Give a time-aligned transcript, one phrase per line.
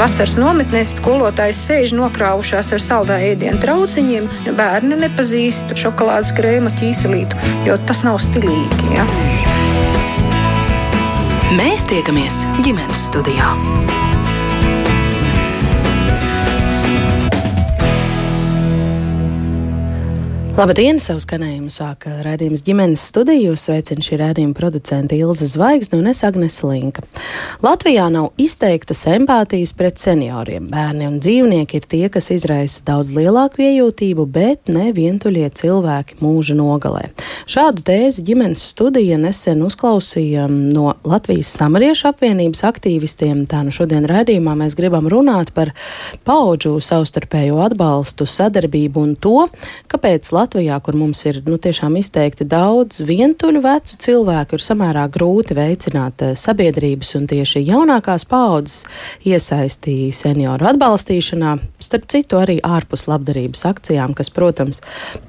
[0.00, 7.76] Vasaras nometnēs skolotājs sēž nokrāvušās ar saldā ēdienu trauciņiem, bērni nepazīst šokolādes krēma ķīselītu, jo
[7.88, 8.96] tas nav stilīgi.
[8.96, 9.06] Ja?
[11.58, 13.52] Mēs tiekamies ģimenes studijā.
[20.62, 21.00] Labdien!
[21.02, 23.56] Savu skanējumu sāka raidījums ģimenes studiju.
[23.58, 27.02] Sveicinu šī raidījuma producenta Ilza Zvaigzne un es Agnes Linka.
[27.64, 30.68] Latvijā nav izteiktas empātijas pret senioriem.
[30.70, 36.54] Bērni un dzīvnieki ir tie, kas izraisa daudz lielāku iejūtību, bet ne vientuļie cilvēki mūža
[36.60, 37.08] nogalē.
[37.50, 43.48] Šādu tēzi ģimenes studija nesen uzklausīja no Latvijas samariešu apvienības aktīvistiem.
[43.50, 45.74] Tā nu šodien raidījumā mēs gribam runāt par
[46.22, 49.48] paudžu savstarpējo atbalstu, sadarbību un to,
[49.90, 55.06] kāpēc Latvijas Latvijā, kur mums ir nu, tiešām izteikti daudz vientuļu vecu cilvēku, ir samērā
[55.08, 58.82] grūti veicināt uh, sabiedrības un tieši jaunākās paudzes
[59.24, 64.82] iesaistīja senioru atbalstīšanā, starp citu arī ārpus labdarības akcijām, kas, protams,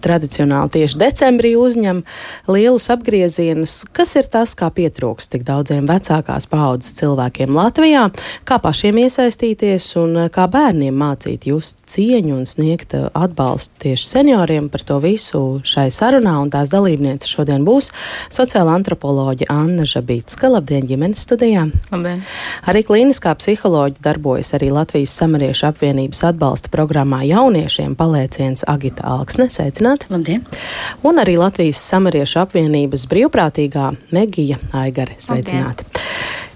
[0.03, 2.03] tradicionāli tieši decembrī uzņem
[2.51, 3.77] lielus apgriezienus.
[3.95, 8.09] Kas ir tas, kā pietrūkst tik daudziem vecākās paudzes cilvēkiem Latvijā,
[8.43, 14.13] kā pašiem iesaistīties un uh, kā bērniem mācīt just cieņu un sniegt uh, atbalstu tieši
[14.17, 14.67] senioriem?
[14.73, 17.91] Par to visu šai sarunā, un tās dalībnieces šodien būs
[18.33, 20.49] sociāla antropoloģija Anna Žabītska.
[20.55, 21.67] Labdien, ģimenes studijā!
[21.91, 22.23] Labdien!
[22.69, 29.49] Arī klīniskā psiholoģija darbojas arī Latvijas samariešu apvienības atbalsta programmā jauniešiem palieciens Agita Alksne.
[29.53, 30.09] Sveicināti!
[30.13, 30.45] Labdien!
[31.03, 35.19] Un arī Latvijas samariešu apvienības brīvprātīgā Megija Aigare.
[35.19, 35.87] Sveicināti!
[35.87, 36.12] Labdien.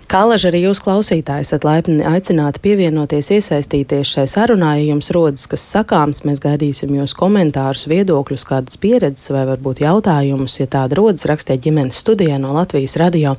[0.08, 5.66] Kālaži arī jūs klausītāji esat laipni aicināti pievienoties, iesaistīties šai sarunā, ja jums rodas kas
[5.68, 11.60] sakāms, mēs gaidīsim jūs komentārus, viedokļus, kādas pieredzes vai varbūt jautājumus, ja tāda rodas, rakstiet
[11.66, 13.34] ģimenes studijā no Latvijas radio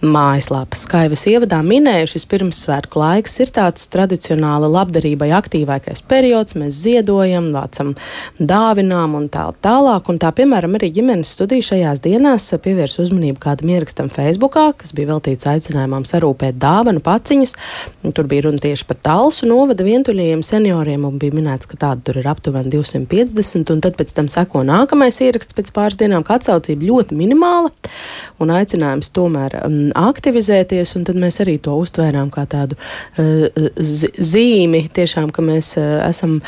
[0.00, 0.86] mājaslapas.
[0.88, 6.80] Kā jau es ievadā minēju, šis pirmsvētku laiks ir tāds tradicionāli labdarībai aktīvākais periods, mēs
[6.80, 7.92] ziedojam, vācam
[8.40, 13.76] dāvinām un tā tālāk, un tā, piemēram, arī ģimenes studija šajās dienās pievērs uzmanību kādam
[13.76, 17.54] ierakstam Facebookā, kas bija veltīts aicinājumam sarūpēt dāvanu paciņas.
[18.16, 22.20] Tur bija runa tieši par Talsu novada vientuļajiem senioriem, un bija minēts, ka tāda tur
[22.20, 26.88] ir aptuveni 250, un tad pēc tam seko nākamais ieraksts pēc pāris dienām, ka atsaucība
[26.88, 27.72] ļoti minimāla,
[28.42, 34.86] un aicinājums tomēr um, aktivizēties, un tad mēs arī to uztvērām kā tādu uh, zīmi,
[34.96, 36.38] tiešām, ka mēs uh, esam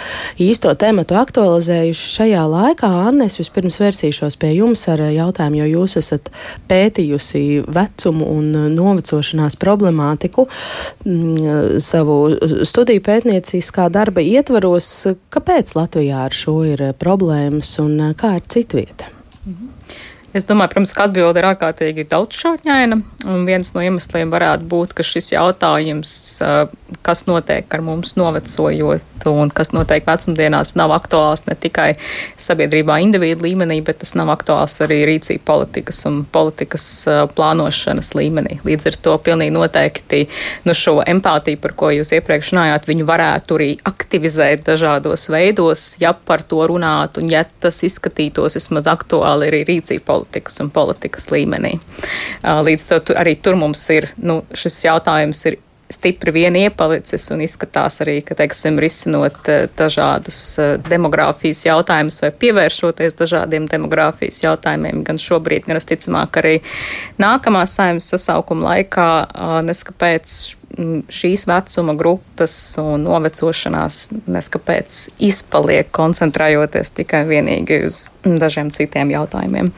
[0.43, 2.91] īsto tematu aktualizējuši šajā laikā.
[3.09, 6.31] Anne, es vispirms versīšos pie jums ar jautājumu, jo jūs esat
[6.71, 10.47] pētījusi vecumu un novecošanās apzinās problemātiku
[11.05, 15.09] mm, savu studiju pētnieciskā darba ietvaros.
[15.31, 19.09] Kāpēc Latvijā ar šo ir problēmas un kā ir citvieta?
[19.47, 19.78] Mhm.
[20.39, 23.01] Es domāju, protams, ka atbilde ir ārkārtīgi daudzšķautņaina.
[23.49, 26.13] Viens no iemesliem varētu būt, ka šis jautājums,
[27.03, 31.89] kas notiek ar mums novecojot un kas notiek vecumdienās, nav aktuāls ne tikai
[32.39, 36.87] sabiedrībā individu līmenī, bet tas nav aktuāls arī rīcība politikas un politikas
[37.35, 38.61] plānošanas līmenī.
[38.69, 40.23] Līdz ar to pilnīgi noteikti
[40.69, 46.15] nu, šo empātiju, par ko jūs iepriekš runājāt, viņu varētu arī aktivizēt dažādos veidos, ja
[46.15, 51.31] par to runātu un ja tas izskatītos vismaz aktuāli arī rīcība politikas politikas un politikas
[51.33, 51.79] līmenī.
[52.45, 55.59] Līdz to arī tur mums ir nu, šis jautājums ir
[55.89, 63.65] stipri vien iepalicis un izskatās arī, ka, teiksim, risinot dažādus demogrāfijas jautājumus vai pievēršoties dažādiem
[63.73, 66.59] demogrāfijas jautājumiem, gan šobrīd, gan visticamāk arī
[67.19, 69.09] nākamā saimnes sasaukuma laikā,
[69.65, 70.58] neskapēc
[71.13, 74.01] šīs vecuma grupas un novecošanās
[74.31, 79.73] neskapēc izpaliek, koncentrējoties tikai vienīgi uz dažiem citiem jautājumiem.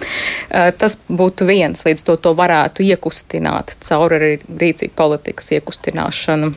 [0.50, 6.55] Eh, tas būtu viens, līdz to, to varētu iekustināt caur arī rīcību politikas iekustināšanu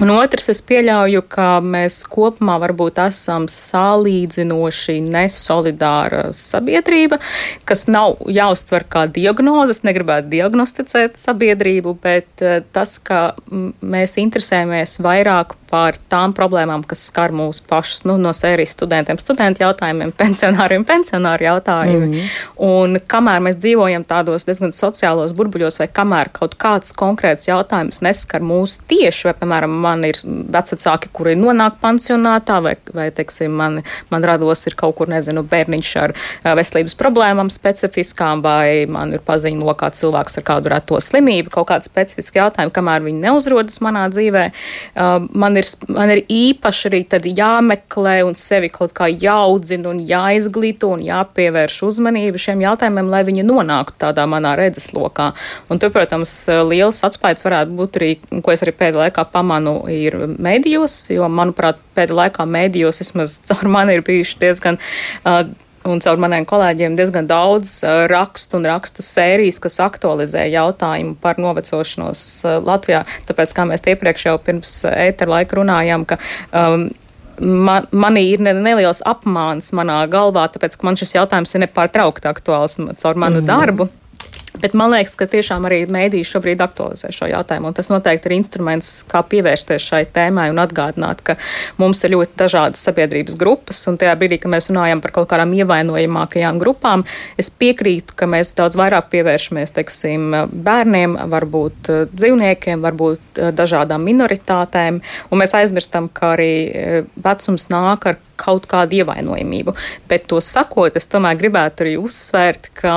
[0.00, 7.18] Un otrs, es pieļauju, ka mēs kopumā varbūt esam salīdzinoši nesolidāra sabiedrība,
[7.68, 9.76] kas nav jāuztver kā diagnoze.
[9.76, 17.04] Es negribētu diagnosticēt sabiedrību, bet eh, tas, ka mēs interesējamies vairāk par tām problēmām, kas
[17.10, 22.08] skar mūs pašus, nu, no sērijas studentiem, studentu jautājumiem, pensionāriem, pensionāru jautājumiem.
[22.08, 22.40] Mm -hmm.
[22.70, 28.40] Un kamēr mēs dzīvojam tādos diezgan sociālos burbuļos, vai kamēr kaut kāds konkrēts jautājums neskar
[28.40, 33.80] mūs tieši, vai, piemēram, man ir vecāki, kuri nonāk pansionātā, vai, vai teiksim, man,
[34.12, 36.14] man rados ir kaut kur, nezinu, bērniņš ar
[36.58, 41.86] veselības problēmām specifiskām, vai man ir paziņa lokā cilvēks ar kādu reto slimību, kaut kāda
[41.86, 44.44] specifiska jautājuma, kamēr viņi neuzrodas manā dzīvē.
[45.30, 50.92] Man ir, man ir īpaši arī tad jāmeklē un sevi kaut kā jāaudzina un jāizglīto
[50.94, 55.30] un jāpievērš uzmanība šiem jautājumiem, lai viņi nonāktu tādā manā redzeslokā.
[55.70, 56.34] Un tur, protams,
[56.68, 58.10] liels atspējas varētu būt arī,
[58.44, 63.72] ko es arī pēdējā laikā pamanu ir mēdījos, jo, manuprāt, pēdējā laikā mēdījos vismaz caur
[63.72, 64.80] mani ir bijuši diezgan.
[65.24, 65.44] Uh,
[65.88, 67.78] un caur maniem kolēģiem diezgan daudz
[68.12, 72.24] rakstu un rakstu sērijas, kas aktualizē jautājumu par novecošanos
[72.66, 73.04] Latvijā.
[73.28, 76.20] Tāpēc, kā mēs iepriekš jau pirms ētera laika runājām, ka
[76.52, 76.90] um,
[77.40, 82.76] man, manī ir neliels apmāns manā galvā, tāpēc, ka man šis jautājums ir nepārtraukti aktuāls
[83.00, 83.48] caur manu mm.
[83.48, 83.88] darbu.
[84.60, 87.72] Bet man liekas, ka tiešām arī mēdīši šobrīd aktualizē šo jautājumu.
[87.76, 91.36] Tas noteikti ir instruments, kā pievērsties šai tēmai un atgādināt, ka
[91.80, 93.80] mums ir ļoti dažādas sabiedrības grupas.
[93.90, 97.04] Un tajā brīdī, kad mēs runājam par kaut kādām ievainojamākajām grupām,
[97.40, 104.04] es piekrītu, ka mēs daudz vairāk pievēršamies teiksim, bērniem, varbūt eh, dzīvniekiem, varbūt eh, dažādām
[104.06, 105.00] minoritātēm.
[105.30, 109.74] Un mēs aizmirstam, ka arī eh, vecums nāk ar kaut kādu ievainojamību.
[110.08, 112.94] Bet to sakot, es tomēr gribētu arī uzsvērt, ka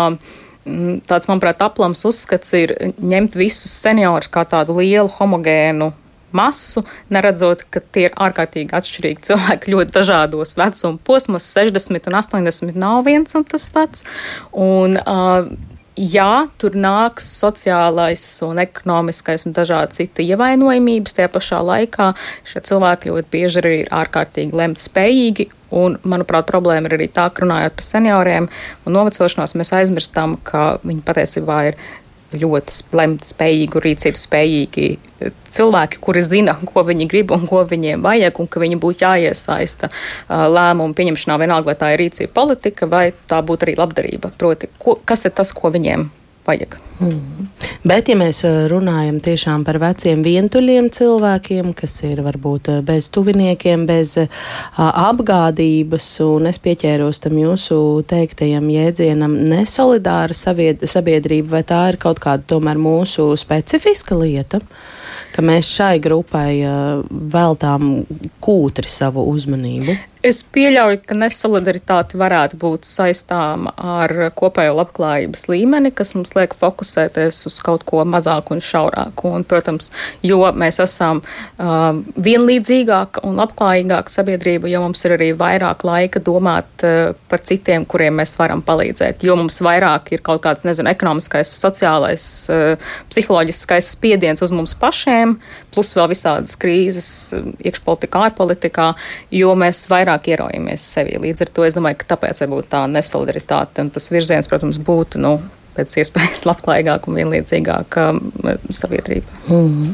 [0.64, 5.92] tāds, manuprāt, aplams uzskats ir ņemt visus seniorus kā tādu lielu homogēnu
[6.34, 6.82] masu,
[7.14, 11.52] neredzot, ka tie ir ārkārtīgi atšķirīgi cilvēki ļoti dažādos vecuma posmos.
[11.54, 14.08] 60 un 80 nav viens un tas pats.
[14.52, 15.54] Un, uh,
[15.94, 21.14] Jā, tur nāks sociālais un ekonomiskais un dažādi citi ievainojamības.
[21.14, 22.08] Tajā pašā laikā
[22.50, 27.30] šie cilvēki ļoti bieži arī ir ārkārtīgi lemt spējīgi Un, manuprāt, problēma ir arī tā,
[27.34, 28.48] ka runājot par senioriem
[28.86, 31.80] un novecošanos, mēs aizmirstam, ka viņi patiesībā ir
[32.34, 38.06] ļoti lemt spējīgi, rīcības spējīgi eh, cilvēki, kuri zina, ko viņi grib un ko viņiem
[38.06, 42.90] vajag, un ka viņi būtu jāiesaista uh, lēmumu pieņemšanā, vienalga vai tā ir rīcība politika
[42.90, 44.34] vai tā būtu arī labdarība.
[44.38, 46.10] Proti, ko, kas ir tas, ko viņiem
[46.48, 46.78] vajag.
[47.00, 47.48] Mm.
[47.84, 53.10] Bet, ja mēs eh, runājam tiešām par veciem vientuļiem cilvēkiem, kas ir varbūt eh, bez
[53.14, 54.30] tuviniekiem, bez uh,
[54.78, 57.78] apgādības, un es pieķēros tam jūsu
[58.10, 64.64] teiktajam jēdzienam nesolidāra sabiedrība, vai tā ir kaut kāda tomēr mūsu specifiska lieta?
[65.34, 68.04] ka mēs šai grupai uh, veltām
[68.44, 69.96] kūtri savu uzmanību?
[70.24, 77.42] Es pieļauju, ka nesolidaritāte varētu būt saistāma ar kopējo labklājības līmeni, kas mums liek fokusēties
[77.50, 79.34] uz kaut ko mazāku un šaurāku.
[79.36, 79.92] Un, protams,
[80.24, 86.88] jo mēs esam uh, vienlīdzīgāka un labklājīgāka sabiedrība, jo mums ir arī vairāk laika domāt
[86.88, 89.28] uh, par citiem, kuriem mēs varam palīdzēt.
[89.28, 95.36] Jo mums vairāk ir kaut kāds, nezinu, ekonomiskais, sociālais, uh, psiholoģiskais spiediens uz mums pašiem,
[95.76, 97.12] plus vēl visādas krīzes
[97.60, 98.92] iekšpolitikā, ārpolitikā,
[99.36, 101.18] jo mēs vairāk vairāk ieraujamies sevi.
[101.20, 105.20] Līdz ar to es domāju, ka tāpēc varbūt tā nesolidaritāte un tas virziens, protams, būtu.
[105.20, 105.40] Nu,
[105.78, 108.08] pēc iespējas labklājīgāka un vienlīdzīgāka
[108.74, 109.40] sabiedrība.
[109.50, 109.94] Mm.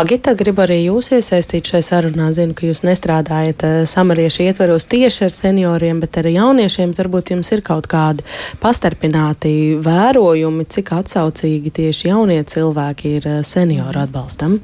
[0.00, 2.30] Agita, gribu arī jūs iesaistīt šajā sarunā.
[2.36, 6.94] Zinu, ka jūs nestrādājat uh, samariešu ietvaros tieši ar senioriem, bet ar jauniešiem.
[6.98, 8.26] Varbūt jums ir kaut kādi
[8.62, 14.60] pastarpināti vērojumi, cik atsaucīgi tieši jaunie cilvēki ir uh, senioru atbalstam.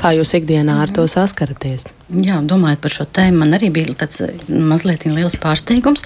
[0.00, 1.92] Kā jūs ikdienā ar to saskaraties?
[2.12, 6.04] Jā, domājot par šo tēmu, man arī bija tāds eh, mazliet liels pārsteigums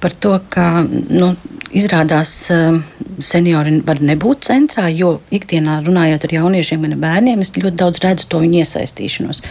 [0.00, 1.34] par to, ka nu,
[1.74, 2.78] izrādās eh,
[3.22, 8.28] seniori var nebūt centrā, jo ikdienā runājot ar jauniešiem un bērniem, es ļoti daudz redzu
[8.30, 9.42] to viņu iesaistīšanos.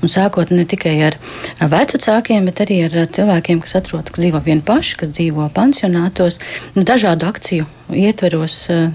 [0.00, 1.18] Un sākot ne tikai ar
[1.60, 6.40] vecākiem, bet arī ar cilvēkiem, kas atrodas, kas dzīvo vien paši, kas dzīvo pansionātos,
[6.76, 8.88] nu, dažādu akciju ietveros eh,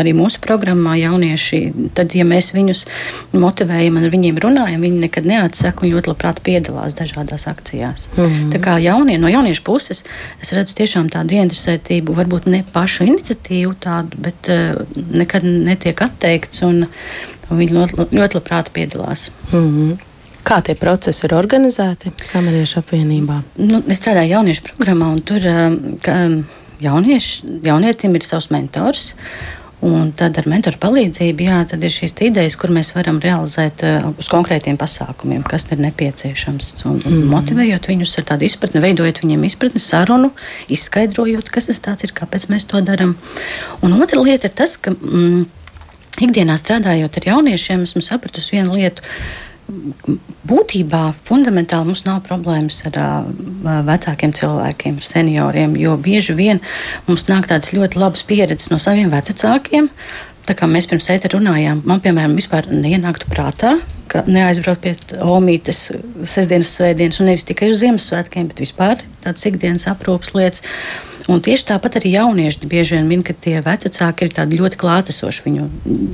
[0.00, 1.60] arī mūsu programmā jaunieši,
[1.96, 2.84] tad, ja mēs viņus
[3.32, 8.08] motivējam un ar viņiem runājam, viņi nekad neatsaka un ļoti labprāt piedalās dažādās akcijās.
[8.16, 8.52] Mm -hmm.
[8.54, 10.04] Tā kā jaunie, no jauniešu puses
[10.42, 16.62] es redzu tiešām tādu interesētību, varbūt ne pašu iniciatīvu tādu, bet uh, nekad netiek atteikts
[16.62, 16.86] un,
[17.50, 19.30] viņi ļoti, ļoti labprāt piedalās.
[19.52, 19.96] Mm -hmm.
[20.44, 23.42] Kā tie procesi ir organizēti Samariešu apvienībā?
[23.56, 26.12] Nu, es strādāju jauniešu programmā, un tur uh, ka,
[26.80, 29.14] jaunieši, jaunietim ir savs mentors.
[29.84, 34.30] Un tad ar mentoru palīdzību jā, ir šīs idejas, kur mēs varam realizēt uh, uz
[34.32, 36.70] konkrētiem pasākumiem, kas ir nepieciešams.
[36.88, 37.26] Un, un mm.
[37.34, 40.30] motivējot viņus ar tādu izpratni, veidojot viņiem izpratni, sarunu,
[40.72, 43.12] izskaidrojot, kas tas ir, kāpēc mēs to darām.
[43.84, 45.44] Un otra lieta ir tas, ka mm,
[46.30, 49.04] ikdienā strādājot ar jauniešiem, esmu sapratusi vienu lietu
[50.48, 56.60] būtībā fundamentāli mums nav problēmas ar uh, vecākiem cilvēkiem, ar senioriem, jo bieži vien
[57.08, 59.88] mums nāk tādas ļoti labas pieredzes no saviem vecākiem.
[60.44, 63.78] Tā kā mēs pirms tam runājām, man piemēram vispār neienāktu prātā,
[64.12, 64.92] ka neaizbraukt pie
[65.24, 65.86] omītes
[66.20, 70.60] sestdienas, svētdienas, un nevis tikai uz Ziemassvētkiem, bet vispār tādas ikdienas aprūpas lietas.
[71.30, 75.68] Un tieši tāpat arī jaunieši bieži vien min, ka tie vecāki ir ļoti klātesoši viņu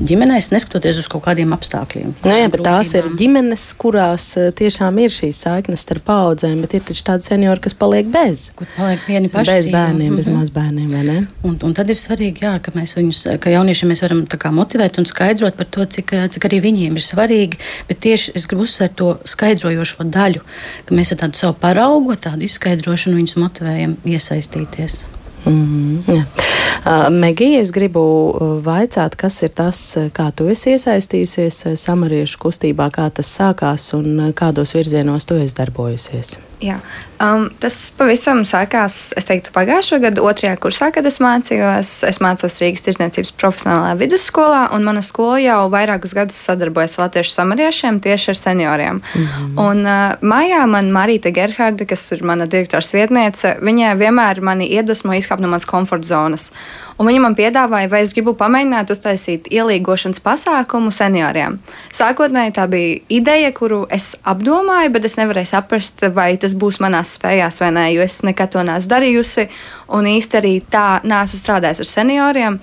[0.07, 2.12] ģimenēs, neskatoties uz kaut kādiem apstākļiem.
[2.23, 6.76] Nu, jā, bet tās ir ģimenes, kurās eh, tiešām ir šīs saiknes starp paudzēm, bet
[6.79, 8.47] ir taču tādi seniori, kas paliek bez.
[8.59, 9.57] Kur paliek vieni paši.
[9.57, 10.21] Bez bērniem, mm -hmm.
[10.23, 10.38] bez mhm.
[10.38, 11.19] mazbērniem, vai ne?
[11.43, 14.99] Un, un tad ir svarīgi, jā, ka mēs viņus, ka jauniešiem mēs varam kā, motivēt
[14.99, 17.59] un skaidrot par to, cik, cik arī viņiem ir svarīgi.
[17.88, 20.40] Bet tieši es gribu uzsvērt to skaidrojošo daļu,
[20.87, 25.00] ka mēs ar tādu savu paraugu, tādu izskaidrošanu viņus motivējam iesaistīties.
[25.47, 26.25] Mm, -hmm,
[26.87, 28.02] uh, Megija, es gribu
[28.64, 34.75] vaicāt, kas ir tas, kā tu esi iesaistījusies samariešu kustībā, kā tas sākās un kādos
[34.75, 36.50] virzienos tu esi darbojusies.
[36.61, 36.76] Jā,
[37.25, 41.93] um, tas pavisam sākās, es teiktu, pagājušā gada otrajā kursā, kad es mācījos.
[42.05, 47.33] Es mācos Rīgas tirdzniecības profesionālajā vidusskolā, un mana skola jau vairākus gadus sadarbojas ar latviešu
[47.33, 49.00] samariešiem tieši ar senioriem.
[49.00, 49.62] Mm -hmm.
[49.64, 55.12] Un uh, mājā man Marīta Gerharda, kas ir mana direktors vietniece, viņa vienmēr mani iedvesmo
[55.12, 56.52] izkāpt no manas komforta zonas.
[57.00, 61.57] Un viņa man piedāvāja, vai es gribu pamēģināt uztaisīt ielīgošanas pasākumu senioriem.
[61.97, 67.14] Sākotnēji tā bija ideja, kuru es apdomāju, bet es nevarēju saprast, vai tas būs manās
[67.16, 69.49] spējās vai nē, jo es nekad to neesmu darījusi.
[69.97, 72.61] Un īsti arī tā neesmu strādājis ar senioriem.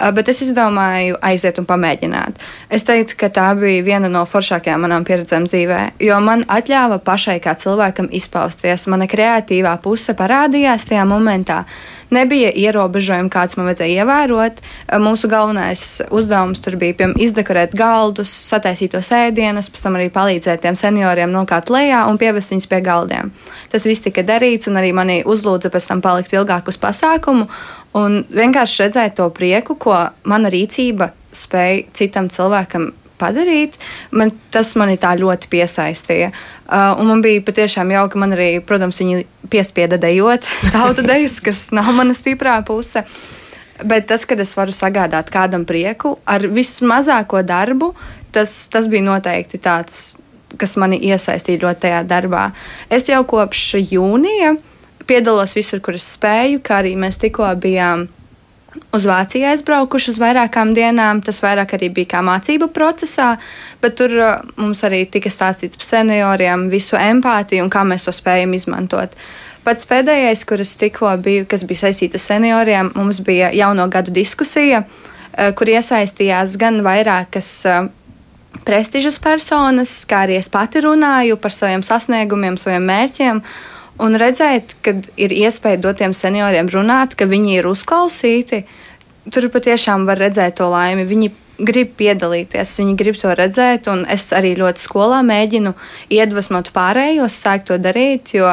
[0.00, 2.40] Bet es izdomāju aiziet un pamēģināt.
[2.72, 7.36] Es teiktu, ka tā bija viena no foršākajām manām pieredzēm dzīvē, jo man ļāva pašai
[7.44, 8.86] kā cilvēkam izpausties.
[8.88, 11.64] Mana kreatīvā puse parādījās tajā momentā.
[12.10, 14.56] Nebija ierobežojumi, kāds man vajadzēja ievērot.
[14.98, 20.64] Mūsu galvenais uzdevums tur bija piemēram izdekorēt galdus, sataisīt tos ēdienus, pēc tam arī palīdzēt
[20.64, 23.30] tiem senioriem nokāpt lejā un pievest viņus pie galdiem.
[23.70, 27.46] Tas viss tika darīts, un arī mani uzlūdza pēc tam palikt ilgāk uz pasākumu.
[27.98, 29.96] Un vienkārši redzēt to prieku, ko
[30.30, 33.76] mana rīcība spēja citam cilvēkam padarīt,
[34.16, 36.30] man, tas mani tā ļoti piesaistīja.
[36.70, 41.92] Uh, man bija patiešām jauki, man arī, protams, viņi piespieda dejot tautu dejas, kas nav
[41.96, 43.04] mana stiprā puse.
[43.80, 47.94] Bet tas, kad es varu sagādāt kādam prieku ar vismazāko darbu,
[48.32, 50.18] tas, tas bija noteikti tāds,
[50.60, 52.50] kas mani iesaistīja ļoti tajā darbā.
[52.92, 54.58] Es jau kopš jūnija
[55.10, 58.06] piedalos visur, kur es spēju, kā arī mēs tikko bijām
[58.94, 61.22] uz Vāciju aizbraukuši uz vairākām dienām.
[61.26, 63.32] Tas vairāk arī bija kā mācību procesā,
[63.82, 68.14] bet tur uh, mums arī tika stāstīts par senioriem, visu empātiju un kā mēs to
[68.14, 69.14] spējam izmantot.
[69.66, 74.84] Pats pēdējais, kuras tikko biju, kas bija saistīta ar senioriem, mums bija jauno gadu diskusija,
[74.86, 77.90] uh, kur iesaistījās gan vairākas uh,
[78.66, 83.44] prestižas personas, kā arī es pati runāju par saviem sasniegumiem, saviem mērķiem
[84.00, 88.64] un redzēt, ka ir iespēja dot tiem senioriem runāt, ka viņi ir uzklausīti,
[89.30, 91.06] tur patiešām var redzēt to laimi.
[91.08, 91.30] Viņi
[91.60, 95.74] grib piedalīties, viņi grib to redzēt, un es arī ļoti skolā mēģinu
[96.16, 98.48] iedvesmot pārējos, sākt to darīt, jo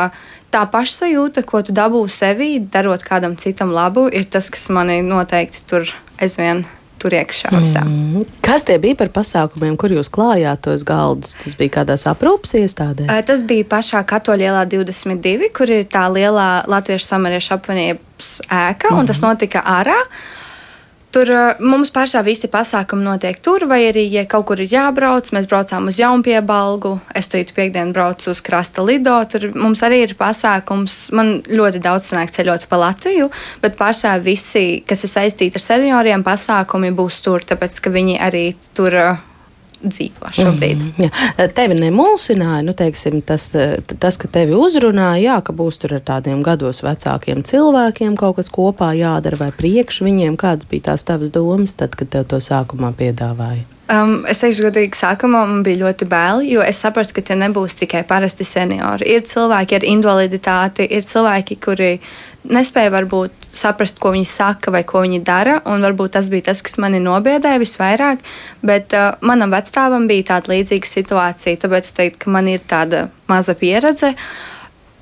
[0.52, 5.64] tā pašsajūta, ko tu dabū sevī, darot kādam citam labu, ir tas, kas mani noteikti
[5.68, 5.88] tur
[6.20, 6.66] aizvien
[7.02, 7.52] tur iekšā.
[7.54, 8.26] Mm.
[8.46, 11.36] Kas tie bija par pasākumiem, kur jūs klājāt tos galdus?
[11.42, 13.12] Tas bija kādās aprūpas iestādēs?
[13.28, 19.00] Tas bija pašā Katoļa ielā 22, kur ir tā lielā Latviešu samariešu apvienības ēka, mm.
[19.00, 19.98] un tas notika ārā.
[21.16, 25.30] Tur uh, mums pašā visi pasākumi notiek tur, vai arī, ja kaut kur ir jābrauc,
[25.32, 30.18] mēs braucām uz Jaunpiebalgu, es tur piekdienu braucu uz Krasta Lido, tur mums arī ir
[30.20, 30.98] pasākums.
[31.16, 33.30] Man ļoti daudz sanāk ceļot pa Latviju,
[33.64, 38.46] bet pašā visi, kas ir saistīti ar senioriem, pasākumi būs tur, tāpēc, ka viņi arī
[38.76, 39.27] tur uh,
[39.84, 40.82] dzīvo šobrīd.
[40.82, 41.48] Mm, jā.
[41.56, 43.50] tevi nemulsināja, nu, teiksim, tas,
[44.00, 48.52] tas, ka tevi uzrunāja, jā, ka būs tur ar tādiem gados vecākiem cilvēkiem kaut kas
[48.54, 50.38] kopā jādara vai priekš viņiem.
[50.40, 53.66] Kādas bija tās tavas domas tad, kad tev to sākumā piedāvāja?
[53.88, 57.78] Um, es teikšu, godīgi, sākumā man bija ļoti bail, jo es sapratu, ka tie nebūs
[57.80, 59.08] tikai parasti seniori.
[59.16, 61.94] Ir cilvēki ar invaliditāti, ir cilvēki, kuri
[62.54, 65.60] nespēja varbūt saprast, ko viņi saka vai ko viņi dara.
[65.66, 68.26] Varbūt tas bija tas, kas mani nobiedēja visvairāk.
[68.66, 73.08] Bet uh, manam vecstāvam bija tāda līdzīga situācija, tāpēc es teiktu, ka man ir tāda
[73.32, 74.14] maza pieredze.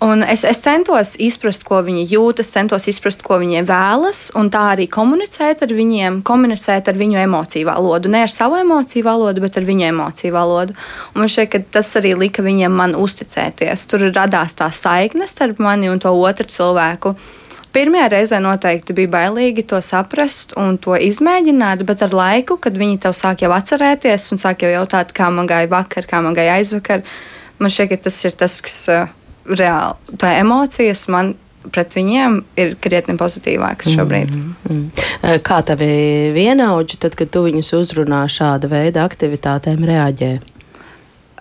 [0.04, 4.50] Un es, es centos izprast, ko viņi jūt, es centos izprast, ko viņi vēlas, un
[4.52, 8.12] tā arī komunicēt ar viņiem, komunicēt ar viņu emociju valodu.
[8.12, 10.76] Ne ar savu emociju valodu, bet ar viņu emociju valodu.
[11.14, 13.88] Un man šķiet, ka tas arī lika viņiem man uzticēties.
[13.88, 17.16] Tur radās tā saikne starp mani un to otru cilvēku.
[17.76, 23.02] Pirmajā reizē noteikti bija bailīgi to saprast un to izmēģināt, bet ar laiku, kad viņi
[23.08, 26.60] tev sāk jau atcerēties un sāk jau jautāt, kā man gāja vakar, kā man gāja
[26.60, 27.04] aizvakar,
[27.60, 28.82] man šķiet, ka tas ir tas, kas
[29.46, 31.36] reāli tā emocijas man
[31.74, 34.36] pret viņiem ir krietni pozitīvāks šobrīd.
[34.36, 35.40] Mm -hmm.
[35.42, 40.40] Kā tavi vienaudži, tad, kad tu viņus uzrunā šāda veida aktivitātēm, reaģē?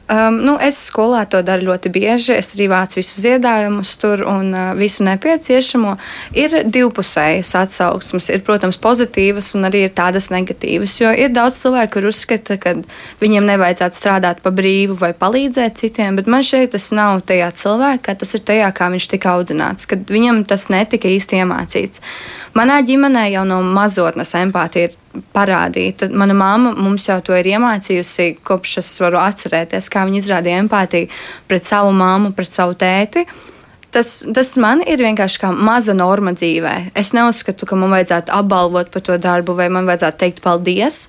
[0.05, 2.35] Um, nu, es skolā to daru ļoti bieži.
[2.37, 5.95] Es arī vācu visus ziedājumus tur un uh, visu nepieciešamo.
[6.37, 10.99] Ir divpusējas atsauksmes, ir, protams, pozitīvas un arī ir tādas negatīvas.
[11.01, 12.75] Jo ir daudz cilvēku, kur uzskata, ka
[13.23, 18.17] viņiem nevajadzētu strādāt pa brīvu vai palīdzēt citiem, bet man šeit tas nav tajā cilvēkā,
[18.21, 22.05] tas ir tajā, kā viņš tika audzināts, kad viņam tas netika īsti iemācīts.
[22.53, 25.01] Manā ģimenē jau no mazotnes empātija ir
[25.35, 26.09] parādīta.
[26.11, 31.11] Mana mamma mums jau to ir iemācījusi, kopš es varu atcerēties, kā viņa izrādīja empātiju
[31.51, 33.27] pret savu māmu, pret savu tēti.
[33.95, 36.75] Tas, tas man ir vienkārši kā maza norma dzīvē.
[36.99, 41.07] Es neuzskatu, ka man vajadzētu apbalvot par to darbu, vai man vajadzētu teikt paldies.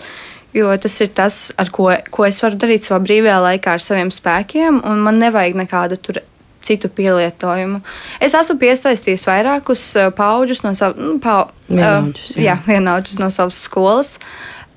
[0.56, 1.40] Jo tas ir tas,
[1.74, 5.98] ko, ko es varu darīt savā brīvajā laikā ar saviem spēkiem, un man nevajag nekādu
[6.00, 6.22] tur
[6.66, 7.82] citu pielietojumu.
[8.24, 12.52] Es esmu piesaistījis vairākus eh, paudžus no savas, nu, pa, vienaudžus, jā.
[12.52, 14.16] Jā, vienaudžus no savas skolas.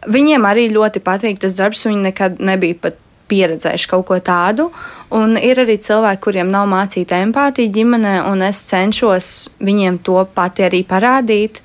[0.09, 4.69] Viņiem arī ļoti patīk tas darbs, viņi nekad nebija pat pieredzējuši kaut ko tādu.
[5.15, 10.65] Un ir arī cilvēki, kuriem nav mācīta empātija ģimenē, un es cenšos viņiem to pati
[10.69, 11.63] arī parādīt.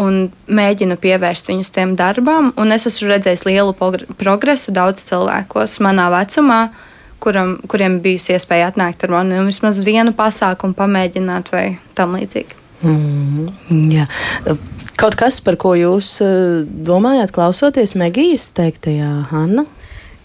[0.00, 3.72] Un mēģinu pievērst viņus tiem darbam, un es esmu redzējis lielu
[4.20, 10.14] progresu daudz cilvēkos manā vecumā, uh, kuram, kuriem bijusi iespēja atnākt ar mani vismaz vienu
[10.16, 11.66] pasākumu pamēģināt vai
[11.98, 12.62] tam līdzīgi.
[12.86, 14.06] Mm, jā.
[14.96, 19.66] Kaut kas, par ko jūs eh, domājāt, klausoties Megijas teiktajā, Hanna?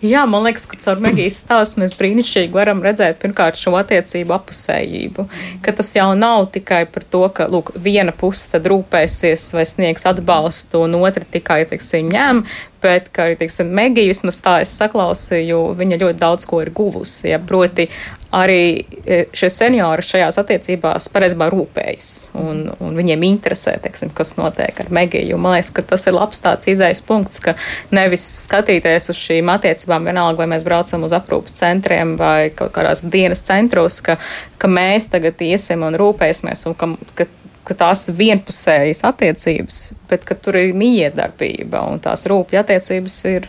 [0.02, 5.26] Jā, man liekas, ka caur Megijas stāstu mēs brīnišķīgi varam redzēt pirmkārt šo attiecību apusējību.
[5.62, 10.08] Ka tas jau nav tikai par to, ka lūk, viena puse tad rūpēsies vai sniegs
[10.10, 12.42] atbalstu, un otra tikai teiksim, ņem,
[12.82, 17.30] bet, kā arī, teiksim, Megija, vismaz tā es saklausīju, viņa ļoti daudz ko ir guvusi.
[17.36, 17.86] Ja, proti,
[18.32, 24.80] arī e, šie seniori šajās attiecībās pareizībā rūpējas, un, un viņiem interesē, teiksim, kas notiek
[24.84, 25.40] ar Megiju.
[25.42, 27.56] Man liekas, ka tas ir labs tāds izējas punkts, ka
[27.96, 33.04] nevis skatīties uz šīm attiecībām, vienalga, vai mēs braucam uz aprūpas centriem vai kaut kādās
[33.12, 34.18] dienas centros, ka,
[34.62, 37.30] ka mēs tagad iesim un rūpēsimies, un ka, ka
[37.68, 43.48] ka tās vienpusējas attiecības, bet ka tur ir miedarbība un tās rūpja attiecības ir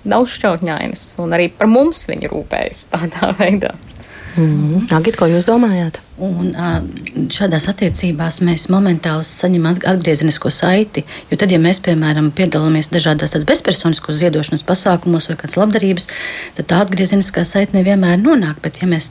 [0.00, 3.74] daudz šķautņainas, un arī par mums viņi rūpējas tādā veidā.
[4.36, 4.86] Mm.
[4.94, 5.98] Agit, ko jūs domājat?
[6.22, 6.52] Un,
[7.32, 11.02] šādās attiecībās mēs momentāli saņemam atgriezenisko saiti.
[11.30, 16.08] Jo tad, ja mēs, piemēram, piedalāmies dažādās bezpersoniskos ziedošanas pasākumos vai kādas labdarības,
[16.58, 18.62] tad tā atgriezeniskā saite nevienmēr nonāk.
[18.62, 19.10] Bet, ja mēs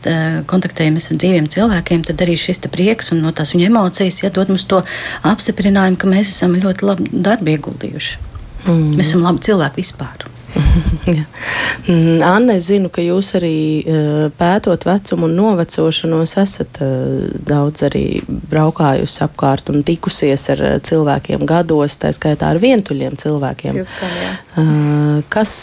[0.49, 4.53] kontaktējamies ar dzīviem cilvēkiem, tad arī šis prieks un no tās viņa emocijas ja, dod
[4.53, 4.83] mums to
[5.27, 8.19] apstiprinājumu, ka mēs esam ļoti labi darbu ieguldījuši.
[8.67, 8.91] Mm.
[8.99, 10.29] Mēs esam labi cilvēki vispār.
[11.89, 17.85] Mm, Anne, es zinu, ka jūs arī eh, pētot vecumu un novecošanos esat eh, daudz
[17.87, 23.79] arī braukājusi apkārt un tikusies ar eh, cilvēkiem gados, tā skaitā ar vientuļiem cilvēkiem.
[23.89, 25.53] Skan, kas,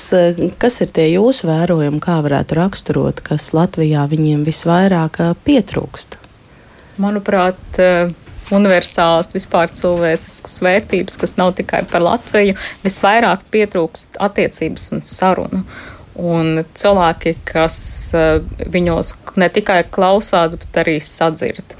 [0.58, 6.18] kas ir tie jūsu vērojumi, kā varētu raksturot, kas Latvijā viņiem visvairāk pietrūkst?
[7.02, 7.78] Manuprāt,
[8.54, 15.62] universālas vispār cilvēciskas vērtības, kas nav tikai par Latviju, visvairāk pietrūkst attiecības un sarunu.
[16.16, 17.78] Un cilvēki, kas
[18.16, 18.38] eh,
[18.72, 21.76] viņos ne tikai klausās, bet arī sadzird.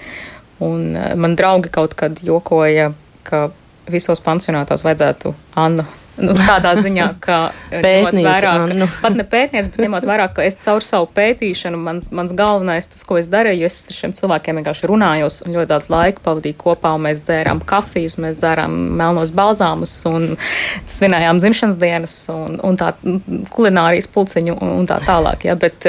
[0.60, 2.90] Un eh, man draugi kaut kad jokoja,
[3.24, 3.46] ka
[3.90, 7.38] visos pansionātos vajadzētu Annu Nu, tādā ziņā, ka
[7.72, 8.88] ņemot vērā, ka, nu.
[9.02, 13.04] pat ne pētniec, bet ņemot vērā, ka es caur savu pētīšanu, mans, mans galvenais, tas,
[13.06, 16.94] ko es darīju, es ar šiem cilvēkiem vienkārši runājos un ļoti daudz laika pavadīju kopā,
[16.96, 20.32] un mēs dzērām kafijas, mēs dzērām melnos balzāmus un
[20.88, 22.94] svinējām dzimšanas dienas un, un tā
[23.52, 25.48] kulinārijas pulciņu un, un tā tālāk.
[25.50, 25.84] Ja, bet,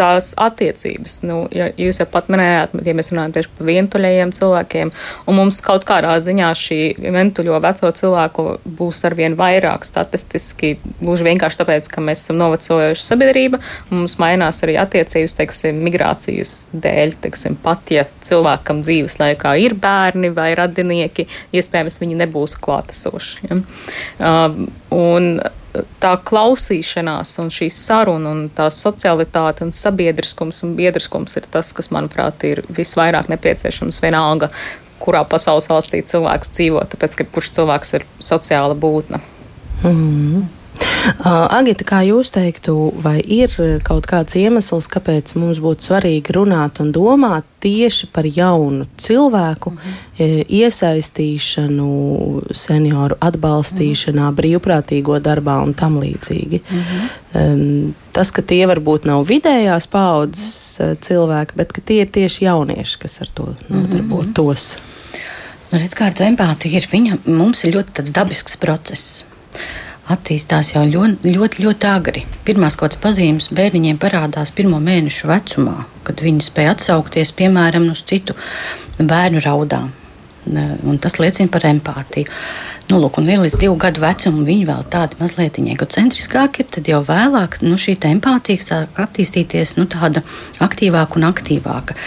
[0.00, 1.20] tās attiecības.
[1.28, 4.92] Nu, ja jūs jau pat minējāt, ja mēs runājam tieši par vientuļajiem cilvēkiem,
[5.28, 8.46] un mums kaut kādā ziņā šī vientuļo veco cilvēku
[8.80, 13.60] būs arvien vairāk statistiski, gluži vienkārši tāpēc, ka mēs esam novecojuši sabiedrība,
[13.90, 19.76] un mums mainās arī attiecības, teiksim, migrācijas dēļ, teiksim, pat ja cilvēkam dzīves laikā ir
[19.80, 23.48] bērni vai radinieki, iespējams, viņi nebūs klātesoši.
[23.50, 23.60] Ja?
[24.20, 25.32] Uh, un
[26.02, 31.90] tā klausīšanās un šī saruna un tā socialitāte un sabiedriskums un biedriskums ir tas, kas,
[31.94, 34.50] manuprāt, ir visvairāk nepieciešams vienalga,
[35.00, 39.22] kurā pasaules valstī cilvēks dzīvo, tāpēc, ka kurš cilvēks ir sociāla būtne.
[39.82, 40.59] Mm -hmm.
[40.80, 43.52] Uh, Agita, kā jūs teiktu, vai ir
[43.84, 49.78] kaut kāds iemesls, kāpēc mums būtu svarīgi runāt un domāt tieši par jaunu cilvēku mm
[49.78, 50.44] -hmm.
[50.48, 51.88] iesaistīšanu,
[52.52, 54.38] senioru atbalstīšanā, mm -hmm.
[54.40, 56.60] brīvprātīgo darbā un tam līdzīgi?
[56.70, 57.52] Mm -hmm.
[57.52, 60.96] um, tas, ka tie varbūt nav vidējās paudzes mm -hmm.
[61.00, 63.80] cilvēki, bet tie ir tieši jaunieši, kas ar to mhm.
[63.80, 64.76] nodarbotos.
[64.76, 64.90] Mm -hmm.
[65.70, 66.86] Nu, redz, kā ar to empātiju ir.
[66.90, 69.24] Viņa mums ir ļoti dabisks process.
[70.14, 72.24] Attīstās jau ļoti, ļoti, ļoti agri.
[72.46, 78.04] Pirmās kaut kādas pazīmes bērniņiem parādās pirmo mēnešu vecumā, kad viņi spēja atsaukties piemēram uz
[78.08, 78.36] citu
[78.98, 79.90] bērnu raudām.
[80.50, 82.30] Un tas liecina par empātiju.
[82.88, 86.70] Nu, lūk, un līdz divu gadu vecumam viņi vēl tādi mazliet egocentriskāki ir.
[86.74, 90.24] Tad jau vēlāk nu, šī empātija sāk attīstīties nu, tāda
[90.64, 91.98] aktīvāka un aktīvāka.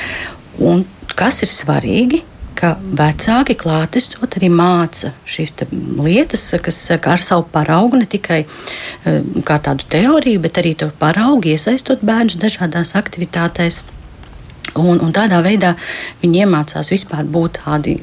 [0.66, 0.84] Un
[1.16, 2.24] kas ir svarīgi?
[2.58, 9.60] Ka vecāki klātesot arī māca šīs lietas, kas ar savu paraugu ne tikai eh, kā
[9.64, 13.84] tādu teoriju, bet arī to paraugu iesaistot bērnus dažādās aktivitātēs.
[14.80, 15.76] Un, un tādā veidā
[16.24, 17.98] viņi iemācās vispār būt tādi.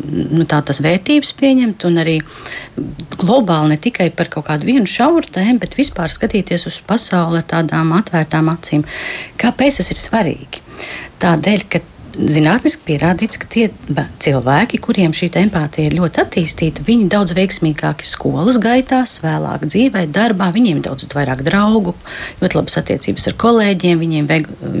[0.00, 2.14] Nu, tā tas vērtības pieņemt, un arī
[3.20, 7.48] globāli ne tikai par kaut kādu vienu šauru tēmu, bet vispār skatīties uz pasauli ar
[7.50, 8.86] tādām atvērtām acīm.
[9.42, 10.62] Kāpēc tas ir svarīgi?
[11.20, 11.82] Tādēļ, ka
[12.16, 13.66] zinātniski pierādīts, ka tie
[14.22, 20.50] cilvēki, kuriem šī empātija ir ļoti attīstīta, viņi daudz veiksmīgāki skolas gaitās, vēlāk dzīvē, darbā,
[20.54, 21.94] viņiem ir daudz vairāk draugu,
[22.42, 24.30] ļoti labas attiecības ar kolēģiem, viņiem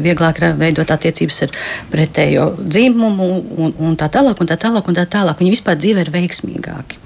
[0.04, 1.58] vieglāk veidot attiecības ar
[1.92, 5.40] pretējo dzimumu un, un tā tālāk, un tā tālāk, un tā tālāk.
[5.40, 7.00] Viņi vispār dzīvē ir veiksmīgāki.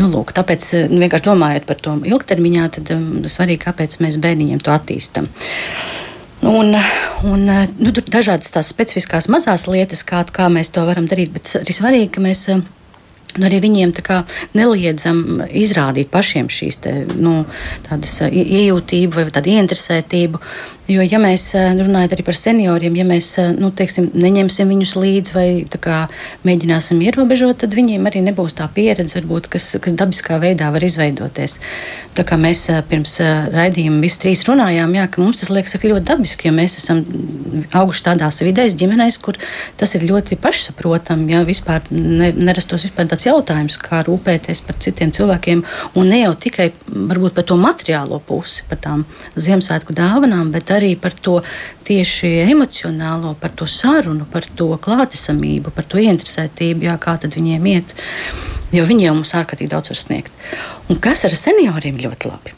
[0.00, 4.64] Nu, lūk, tāpēc, nu, vienkārši domājot par to ilgtermiņā, tad um, svarīgi, kāpēc mēs bērniņiem
[4.64, 5.30] to attīstam.
[6.44, 6.76] Un,
[7.24, 11.32] un nu, tur ir dažādas tās specifiskās mazās lietas, kā, kā mēs to varam darīt,
[11.32, 12.48] bet arī svarīgi, ka mēs
[13.34, 14.20] Nu, arī viņiem kā,
[14.54, 17.40] neliedzam izrādīt pašiem šīs te, nu,
[18.30, 20.38] iejūtību vai tādu ieinteresētību.
[20.84, 25.46] Jo, ja mēs runājam arī par senioriem, ja mēs nu, teiksim, neņemsim viņus līdzi vai
[25.80, 26.02] kā,
[26.44, 31.56] mēģināsim ierobežot, tad viņiem arī nebūs tā pieredze, varbūt, kas, kas dabiskā veidā var izveidoties.
[32.12, 33.16] Tā kā mēs pirms
[33.54, 37.00] raidījuma visi trīs runājām, jā, ka mums tas liekas ļoti dabiski, jo mēs esam
[37.80, 39.40] auguši tādās vidēs, ģimenēs, kur
[39.80, 41.32] tas ir ļoti pašsaprotami.
[41.32, 45.64] Ja vispār ne, nerastos vispār tāds jautājums, kā rūpēties par citiem cilvēkiem,
[45.96, 49.08] un ne jau tikai varbūt par to materiālo pusi, par tām
[49.40, 51.38] Ziemassvētku dāvanām, bet arī par to
[51.86, 57.70] tieši emocionālo, par to sarunu, par to klātesamību, par to interesētību, jā, kā tad viņiem
[57.74, 57.94] iet.
[58.74, 60.44] Jo viņi jau mums ārkārtīgi daudz var sniegt.
[60.90, 62.56] Un kas ar senioriem ļoti labi?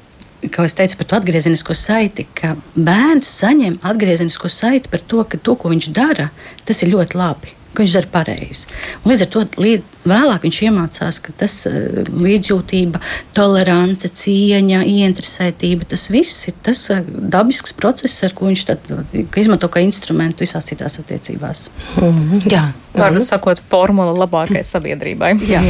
[0.53, 5.41] Kā es teicu par to atgriezenisko saiti, ka bērns saņem atgriezenisko saiti par to, ka
[5.43, 6.31] to, ko viņš dara,
[6.69, 8.71] tas ir ļoti labi ka viņš dara pareizi.
[9.03, 13.03] Un līdz ar to līdz, vēlāk viņš iemācās, ka tas uh, līdzjūtība,
[13.37, 18.91] tolerance, cieņa, ieinteresētība, tas viss ir tas uh, dabisks process, ar ko viņš tad,
[19.37, 21.67] izmanto kā instrumentu visās citās attiecībās.
[22.01, 22.65] Mm, jā,
[22.97, 25.35] Vārdu sakot, formula labākai sabiedrībai.
[25.51, 25.61] Jā.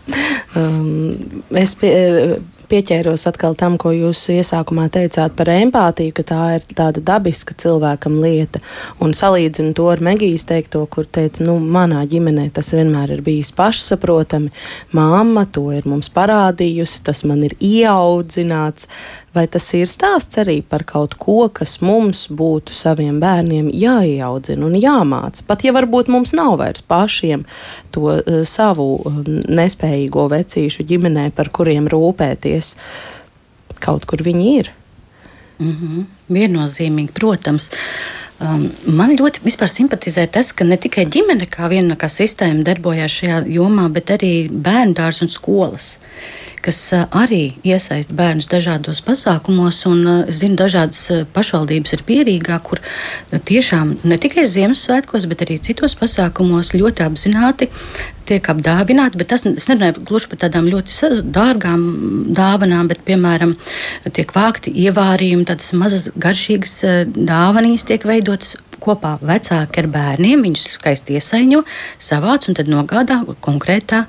[0.58, 1.92] um, es pie,
[2.70, 8.18] pieķēros atkal tam, ko jūs iesākumā teicāt par empātiju, ka tā ir tāda dabiska cilvēkam
[8.22, 8.62] lieta.
[9.04, 13.52] Un salīdzinu to ar Megijas teikto, kur teica, nu, manā ģimenē tas vienmēr ir bijis
[13.56, 14.52] pašsaprotami.
[14.96, 18.88] Māma to ir mums parādījusi, tas man ir ieaudzināts.
[19.38, 24.74] Vai tas ir stāsts arī par kaut ko, kas mums būtu saviem bērniem jāieaudzina un
[24.74, 25.44] jāmāca?
[25.46, 27.44] Pat ja varbūt mums nav vairs pašiem
[27.94, 29.20] to uh, savu uh,
[29.60, 32.72] nespējīgo vecīšu ģimenē, par kuriem rūpēties,
[33.84, 34.72] kaut kur viņi ir.
[35.58, 36.04] Mm -hmm.
[36.34, 37.70] Viennozīmīgi, protams.
[38.38, 43.38] Um, man ļoti simpatizē tas, ka ne tikai ģimene kā viena kā sistēma darbojās šajā
[43.46, 45.98] jomā, bet arī bērnu dārza un skolas.
[46.68, 46.82] Kas
[47.16, 49.78] arī iesaista bērnus dažādos pasākumos.
[49.88, 52.82] Un, es zinu, dažādas pašvaldības ir pierīgā, kur
[53.32, 57.70] tiešām ne tikai Ziemassvētkos, bet arī citos pasākumos ļoti apzināti
[58.28, 61.86] tiek apdāvināti, tas nerunāju gluži par tādām ļoti dārgām
[62.36, 63.54] dāvanām, bet, piemēram,
[64.12, 66.76] tiek vākti ievārījumi, tādas mazas garšīgas
[67.16, 71.62] dāvanīs tiek veidotas kopā vecāki ar bērniem, viņus skaisti iesaiņo,
[72.02, 74.04] savāc un tad nogādā konkrētā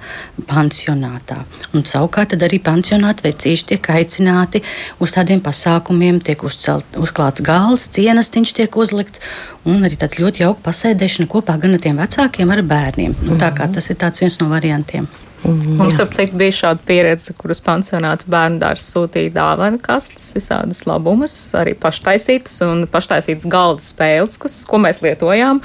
[0.49, 1.41] pansionātā.
[1.73, 4.63] Un savukārt arī pansionāti vecīši tiek aicināti
[5.03, 9.23] uz tādiem pasākumiem, tiek uzcelt, uzklāts galds, cienestiņš tiek uzlikts,
[9.69, 13.11] un arī tāds ļoti jauka pasēdēšana kopā gan ar tiem vecākiem, ar bērniem.
[13.15, 13.41] Mm -hmm.
[13.41, 15.07] Tā kā tas ir viens no variantiem.
[15.43, 20.83] Mm, Mums ap cik bija šāda pieredze, kuras pansionātu bērnu dārzs sūtīja dāvana kastes, visādas
[20.89, 25.61] labumus, arī paštaisītas un paštaisītas galda spēles, kas, ko mēs lietojām.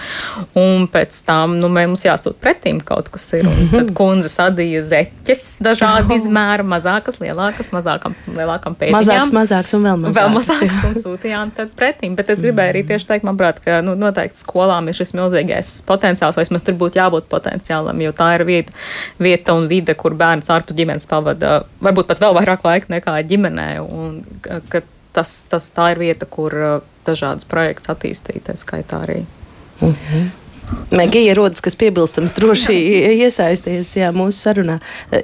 [0.60, 3.48] Un pēc tam nu, mums jāsūt pretīm kaut kas ir.
[3.50, 9.00] Un tad kundze sadīja zeķes dažādi izmēri, mazākas, lielākas, mazākam, lielākam pēdiņām.
[9.00, 10.20] Mazāks, mazāks un vēl mazāks.
[10.20, 12.14] Vēl mazāks un sūtījām tad pretīm.
[12.18, 16.38] Bet es gribēju arī tieši teikt, manuprāt, ka nu, noteikti skolām ir šis milzīgais potenciāls,
[16.38, 18.74] vai vismaz tur būtu jābūt potenciālam, jo tā ir vieta,
[19.22, 23.16] vieta un un vide, kur bērns ārpus ģimenes pavada varbūt pat vēl vairāk laika nekā
[23.30, 23.68] ģimenē.
[23.82, 24.20] Un,
[24.68, 24.84] ka
[25.16, 29.24] tas, tas tā ir vieta, kur uh, dažādas projekts attīstīties, skaitā arī.
[29.92, 30.43] -hmm.
[30.94, 32.74] Megija rodas, kas piebilstams, droši
[33.24, 34.78] iesaisties jā, mūsu sarunā.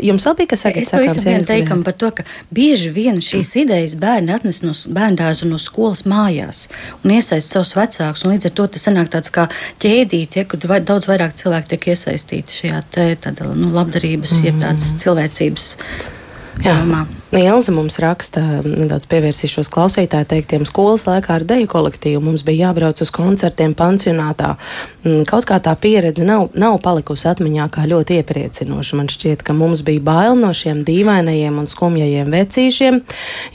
[0.05, 0.89] Jums vēl bija kas sakāms?
[0.89, 2.25] Es pavisam vien teikam par to, ka
[2.55, 6.67] bieži vien šīs idejas bērni atnes no bērndārza un no skolas mājās
[7.05, 8.27] un iesaist savus vecākus.
[8.29, 9.47] Līdz ar to tas sanāk tāds kā
[9.83, 14.51] ķēdīt, ja, kur daudz vairāk cilvēku tiek iesaistīti šajā te, tāda, nu, labdarības, mm.
[14.51, 15.73] jeb tādas cilvēcības
[16.67, 17.07] jomā.
[17.31, 22.99] Ilza mums raksta, nedaudz pievērsīšos klausītāju teiktiem, skolas laikā ar deju kolektīvu mums bija jābrauc
[23.05, 24.57] uz koncertiem pansionātā.
[25.05, 28.99] Mm, kaut kā tā pieredze nav, nav palikusi atmiņā kā ļoti iepriecinoša.
[28.99, 32.99] Man šķiet, ka mums bija bail no šiem dīvainajiem un skumjajiem vecīšiem.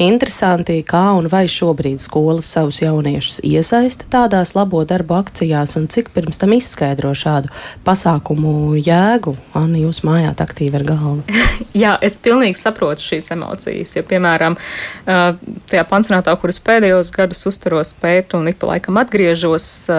[0.07, 6.13] Interesanti, kā un vai šobrīd skolas savus jauniešus iesaista tādās labo darbu akcijās un cik
[6.15, 7.51] pirms tam izskaidro šādu
[7.83, 9.35] pasākumu jēgu.
[9.51, 11.43] Anna, jūs mājāt aktīvi ar galvu.
[11.83, 13.95] Jā, es pilnīgi saprotu šīs emocijas situācijas.
[13.95, 14.58] Ja, piemēram,
[15.06, 19.89] tajā pansionātā, kuras pēdējos gadus uzturos pētu un ik pa laikam atgriežos,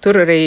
[0.00, 0.42] tur arī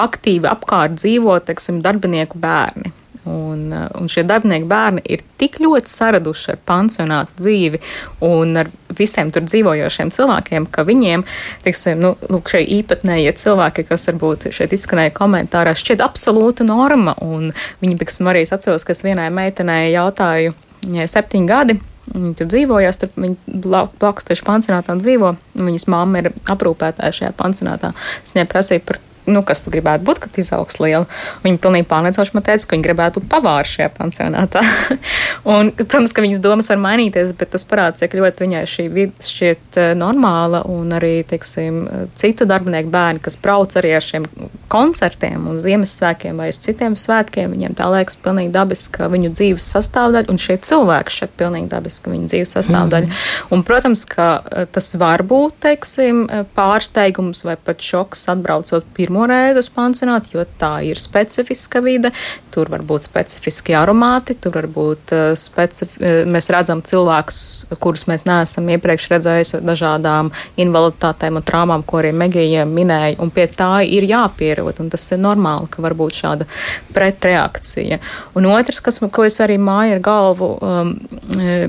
[0.00, 2.92] aktīvi apkārt dzīvo, teiksim, darbinieku bērni.
[3.28, 7.80] Un, un šie darbinieki bērni ir tik ļoti saraduši ar pansionātu dzīvi
[8.24, 11.26] un ar visiem tur dzīvojošiem cilvēkiem, ka viņiem,
[11.66, 17.12] teiksim, nu, lūk, šie īpatnējie cilvēki, kas varbūt šeit izskanēja komentārā, šķiet absolūta norma.
[17.20, 17.52] Un
[17.84, 21.78] viņi, piemēram, arī atceros, ka es vienai meitenei jautāju, Viņai septiņi gadi.
[22.10, 25.34] Viņa tur dzīvojas, tur viņa blakus tieši pansionātā dzīvo.
[25.60, 27.92] Viņas mamma ir aprūpētāja šajā pansionātā.
[28.24, 31.04] Es viņai prasīju par nu, kas tu gribētu būt, kad izaugs liela.
[31.44, 34.62] Viņa pilnīgi pārliecinoši man teica, ka viņa gribētu būt pavāra šajā pansionātā.
[35.52, 39.26] un, protams, ka viņas domas var mainīties, bet tas parāda, cik ļoti viņai šī vide
[39.26, 40.62] šķiet eh, normāla.
[40.70, 41.82] Un arī, teiksim,
[42.18, 44.26] citu darbinieku bērni, kas brauc arī ar šiem
[44.70, 49.66] koncertiem un Ziemassvētkiem vai uz citiem svētkiem, viņiem tā liekas pilnīgi dabiski, ka viņu dzīves
[49.76, 53.10] sastāvdaļa, un šie cilvēki šeit pilnīgi dabiski, viņu dzīves sastāvdaļa.
[53.10, 53.54] Mm.
[53.54, 56.24] Un, protams, ka eh, tas var būt, teiksim,
[56.56, 62.12] pārsteigums vai pat šoks atbraucot pirmo pirmo reizi uz pansionātu, jo tā ir specifiska vide.
[62.54, 65.96] Tur var būt specifiski aromāti, tur var būt uh, specif...
[65.98, 67.40] Eh, mēs redzam cilvēkus,
[67.82, 70.30] kurus mēs neesam iepriekš redzējuši dažādām
[70.62, 73.18] invaliditātēm un traumām, ko arī Megija minēja.
[73.18, 76.46] Un pie tā ir jāpierod, un tas ir normāli, ka var būt šāda
[76.94, 77.98] pretreakcija.
[78.38, 80.52] Un otrs, kas, ko es arī māju ar galvu.
[80.60, 80.94] Um,
[81.38, 81.66] eh,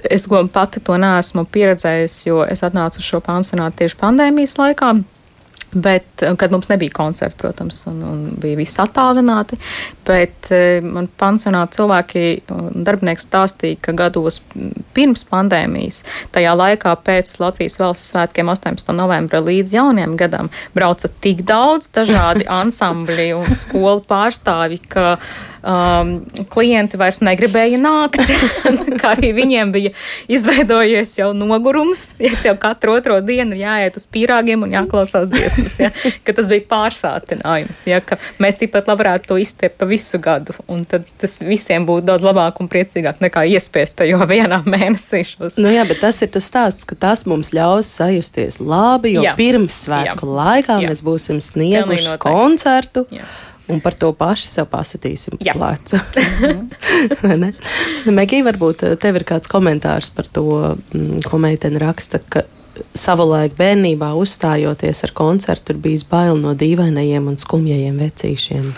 [0.00, 0.22] Es
[0.52, 4.94] pati to neesmu pieredzējusi, jo es atnācu uz šo pansionātu tieši pandēmijas laikā.
[5.70, 9.54] Bet, kad mums nebija koncerta, protams, un, un bija viss attālināti,
[10.06, 14.40] bet eh, man pansionāta cilvēki un darbinieki stāstīja, ka gados
[14.96, 16.02] pirms pandēmijas,
[16.34, 18.90] tajā laikā pēc Latvijas valsts svētkiem 18.
[18.98, 25.14] novembra līdz jauniem gadam brauca tik daudz dažādi ansambļi un skolu pārstāvi, ka
[25.62, 26.12] um,
[26.52, 28.20] klienti vairs negribēja nākt.
[29.00, 29.92] kā arī viņiem bija
[30.30, 35.78] izveidojies jau nogurums, ja tev katru otro dienu jāiet uz pīrāgiem un jāklausās dziesmas.
[35.80, 35.90] Ja,
[36.30, 37.84] tas bija pārsātinājums.
[37.90, 38.00] Ja,
[38.42, 40.54] mēs tikpat labi varētu to iztiept pa visu gadu,
[40.90, 45.22] tad tas visiem būtu daudz labāk un priecīgāk nekā iespiest tajā vienā mēnesī.
[45.30, 45.58] Šos.
[45.62, 49.36] Nu jā, bet tas ir tas stāsts, ka tas mums ļaus sajusties labi, jo jā.
[49.38, 50.34] pirms svētku jā.
[50.40, 50.90] laikā jā.
[50.90, 53.06] mēs būsim snieguši koncertu.
[53.14, 53.28] Jā
[53.70, 56.00] un par to paši sev pasitīsim pa plecu.
[58.20, 60.46] Megija, varbūt eh, tev ir kāds komentārs par to,
[60.94, 62.44] mm, ko meitene raksta, ka
[62.96, 68.70] savulaik bērnībā uzstājoties ar koncertu, ir bijis bail no dīvainajiem un skumjajiem vecīšiem.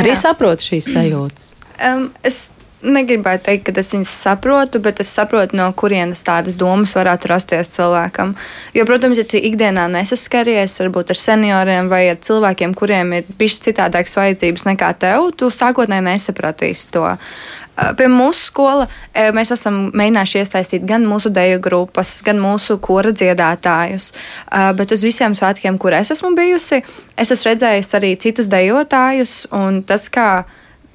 [0.00, 1.52] Arī saprotu šīs sajūtas.
[1.82, 2.51] Um, es
[2.82, 7.72] negribētu teikt, ka es viņas saprotu, bet es saprotu, no kurienes tādas domas varētu rasties
[7.76, 8.34] cilvēkam.
[8.76, 13.66] Jo, protams, ja tu ikdienā nesaskaries varbūt ar senioriem vai ar cilvēkiem, kuriem ir bijušas
[13.68, 17.08] citādākas vajadzības nekā tev, tu sākotnēji nesapratīsi to.
[17.96, 18.84] Pie mūsu skola
[19.32, 24.10] mēs esam mēģinājuši iesaistīt gan mūsu deju grupas, gan mūsu kora dziedātājus.
[24.76, 26.82] Bet uz visiem svētkiem, kur es esmu bijusi,
[27.16, 29.46] es esmu redzējusi arī citus dejotājus.
[29.88, 30.26] Tas, kā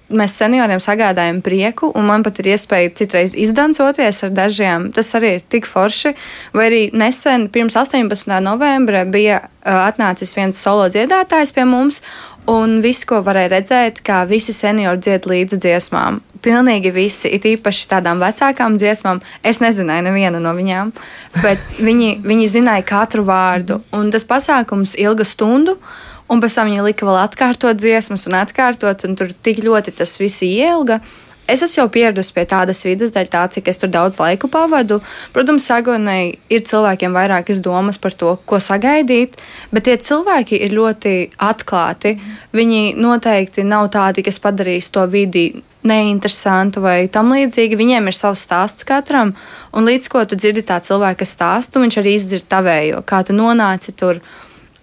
[0.09, 4.89] mēs senioriem sagādājam prieku, un man pat ir iespēja citreiz izdancoties ar dažiem.
[4.95, 6.13] Tas arī ir tik forši.
[6.55, 8.31] Vai arī nesen, pirms 18.
[8.43, 12.01] novembra, bija atnācis viens solo dziedātājs pie mums,
[12.47, 16.21] un viss, ko varēja redzēt, kā visi seniori dzied līdzi dziesmām.
[16.43, 19.19] Pilnīgi visi, it īpaši tādām vecākām dziesmām.
[19.43, 20.93] Es nezināju nevienu no viņām,
[21.41, 23.81] bet viņi, viņi zināja katru vārdu.
[23.97, 25.75] Un tas pasākums ilga stundu.
[25.75, 29.95] Uh, Un pēc tam viņi lika vēl atkārtot dziesmas un atkārtot, un tur tik ļoti
[29.95, 30.99] tas viss ielga.
[31.47, 34.97] Es esmu jau pieradusi pie tādas vidas, dēļ tā, cik es tur daudz laiku pavadu.
[35.31, 39.39] Protams, sākotnēji ir cilvēkiem vairākas domas par to, ko sagaidīt,
[39.71, 41.13] bet tie cilvēki ir ļoti
[41.47, 42.17] atklāti.
[42.51, 45.45] Viņi noteikti nav tādi, kas padarīs to vidi
[45.87, 47.79] neinteresantu vai tam līdzīgi.
[47.79, 49.31] Viņiem ir savs stāsts katram,
[49.71, 53.95] un līdz ko tu dzirdi tā cilvēka stāstu, viņš arī izdzird tavējo, kā tu nonāci
[53.95, 54.19] tur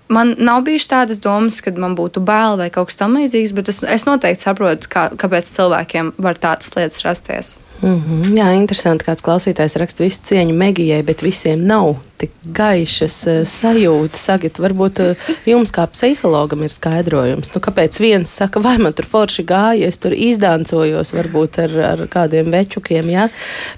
[0.09, 3.83] man nav bijušas tādas domas, ka man būtu bail vai kaut kas tamlīdzīgs, bet es,
[3.83, 7.55] es noteikti saprotu, kā, kāpēc cilvēkiem var tādas lietas rasties.
[7.85, 8.37] Mm -hmm.
[8.39, 14.23] Jā, interesanti, kāds klausītājs raksta visu cieņu Megijai, bet visiem nav tik gaišas uh, sajūtas.
[14.25, 15.17] Sagat, varbūt uh,
[15.47, 19.99] jums kā psihologam ir skaidrojums, nu, kāpēc viens saka, vai man tur forši gāja, es
[19.99, 23.29] tur izdancojos varbūt ar, ar kādiem večukiem, jā,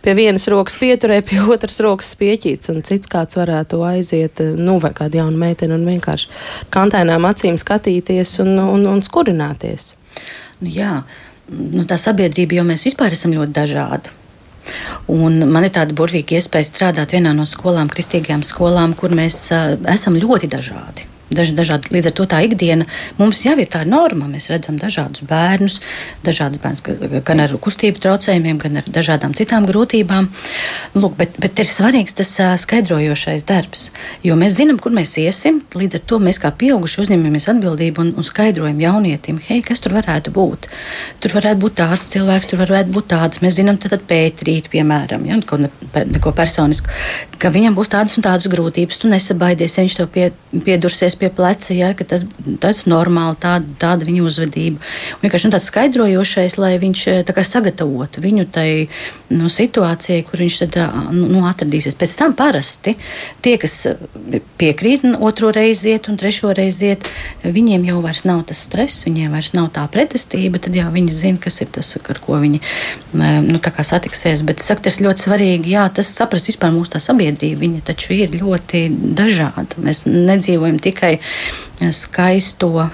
[0.03, 4.90] pie vienas rokas pieturē, pie otras rokas spieķīts, un cits kāds varētu aiziet, nu, vai
[4.90, 6.29] kāda jauna meitene un vienkārši
[6.71, 9.95] kantēnām acīm skatīties un, un, un skurināties.
[10.61, 11.03] Nu, jā
[11.50, 14.14] nu, tā sabiedrība, jo mēs vispār esam ļoti dažādi.
[15.12, 19.76] Un man ir tāda burvīga iespēja strādāt vienā no skolām, kristīgajām skolām, kur mēs uh,
[19.92, 21.06] esam ļoti dažādi.
[21.27, 22.85] Daž, dažādi, līdz ar to tā ikdiena
[23.19, 24.29] mums jau ir tā norma.
[24.31, 25.81] Mēs redzam dažādus bērnus,
[26.23, 30.29] dažādus bērnus gan ar kustību traucējumiem, gan ar dažādām citām grūtībām.
[30.95, 32.31] Lūk, bet, bet ir svarīgs tas
[32.62, 33.89] skaidrojošais darbs,
[34.23, 35.65] jo mēs zinām, kur mēs iesim.
[35.75, 39.97] Līdz ar to mēs kā pieauguši uzņemamies atbildību un, un skaidrojam jaunietim, hei, kas tur
[39.99, 40.71] varētu būt.
[41.25, 43.43] Tur varētu būt tāds cilvēks, tur varētu būt tāds.
[43.43, 45.73] Mēs zinām, tad pētrīt, piemēram, ja, neko, ne,
[46.15, 46.95] neko personisku,
[47.43, 49.03] ka viņam būs tādas un tādas grūtības.
[49.03, 52.24] Tu nesabaidies, ja viņš to pie, piedursies pie pleca, ja, ka tas,
[52.62, 54.83] tas normāli, tāda, tāda viņa uzvedība.
[55.16, 58.68] Un vienkārši nu, tāds skaidrojošais, lai viņš eh, sagatavotu viņu tai
[59.31, 60.79] nu, situācijai, kur viņš tad,
[61.14, 61.96] nu, nu, atradīsies.
[61.98, 62.96] Pēc tam parasti
[63.44, 63.79] tie, kas
[64.61, 67.09] piekrīt otro reizi iet un trešo reizi iet,
[67.44, 71.40] viņiem jau vairs nav tas stress, viņiem vairs nav tā pretestība, tad jau viņi zina,
[71.42, 72.61] kas ir tas, ar ko viņi
[73.16, 74.42] nu, satiksies.
[74.46, 78.35] Bet saku, tas ļoti svarīgi, jā, tas saprast vispār mūsu tā sabiedrība, viņa taču ir
[78.37, 79.81] ļoti dažāda.
[79.83, 82.88] Mēs nedzīvojam tikai tikai skaisto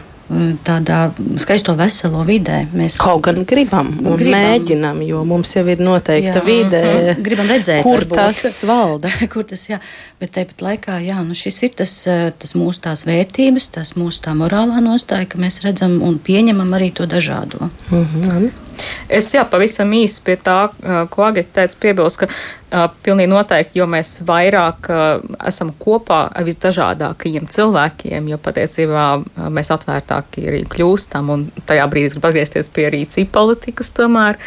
[0.64, 2.62] tādā skaisto, veselo vidē.
[2.72, 4.38] Mēs kaut gan gribam un gribam.
[4.38, 6.81] mēģinam, jo mums jau ir noteikta jā, vide,
[7.20, 9.11] gribam redzēt, kur varbūt, tas valda.
[9.33, 9.77] kur tas, jā,
[10.22, 11.92] bet tāpat laikā, jā, nu šis ir tas,
[12.40, 16.94] tas mūsu tās vērtības, tas mūsu tā morālā nostāja, ka mēs redzam un pieņemam arī
[16.96, 17.68] to dažādo.
[17.90, 18.51] Mm -hmm.
[19.09, 20.70] Es jā, pavisam īsi pie tā,
[21.11, 22.62] ko Agita teica, piebilst, ka uh,
[23.04, 29.72] pilnīgi noteikti, jo mēs vairāk uh, esam kopā ar visdažādākajiem cilvēkiem, jo patiesībā uh, mēs
[29.74, 34.40] atvērtāki arī kļūstam un tajā brīdī grib atgriezties pie rīcība politikas tomēr.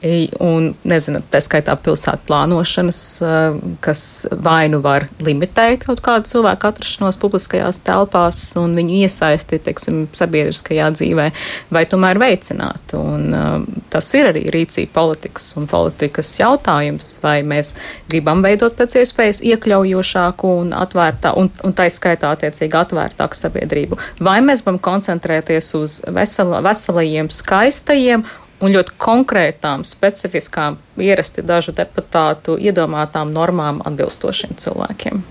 [0.00, 6.70] Un, nezinu, tā skaitā pilsētu plānošanas, eh, kas vai nu var limitēt kaut kādu cilvēku
[6.70, 11.28] atrašanos publiskajās telpās un viņu iesaisti, teiksim, sabiedriskajā dzīvē,
[11.68, 12.96] vai tomēr veicināt.
[12.96, 17.74] Un, eh, tas ir arī rīcība politikas un politikas jautājums, vai mēs
[18.08, 24.40] gribam veidot pēc iespējas iekļaujošāku un atvērtā, un, un tā skaitā attiecīgi atvērtāku sabiedrību, vai
[24.40, 28.24] mēs gribam koncentrēties uz vesela, veselajiem, skaistajiem
[28.60, 35.22] un ļoti konkrētām, specifiskām, ierasti dažu deputātu iedomātām normām atbilstošiem cilvēkiem.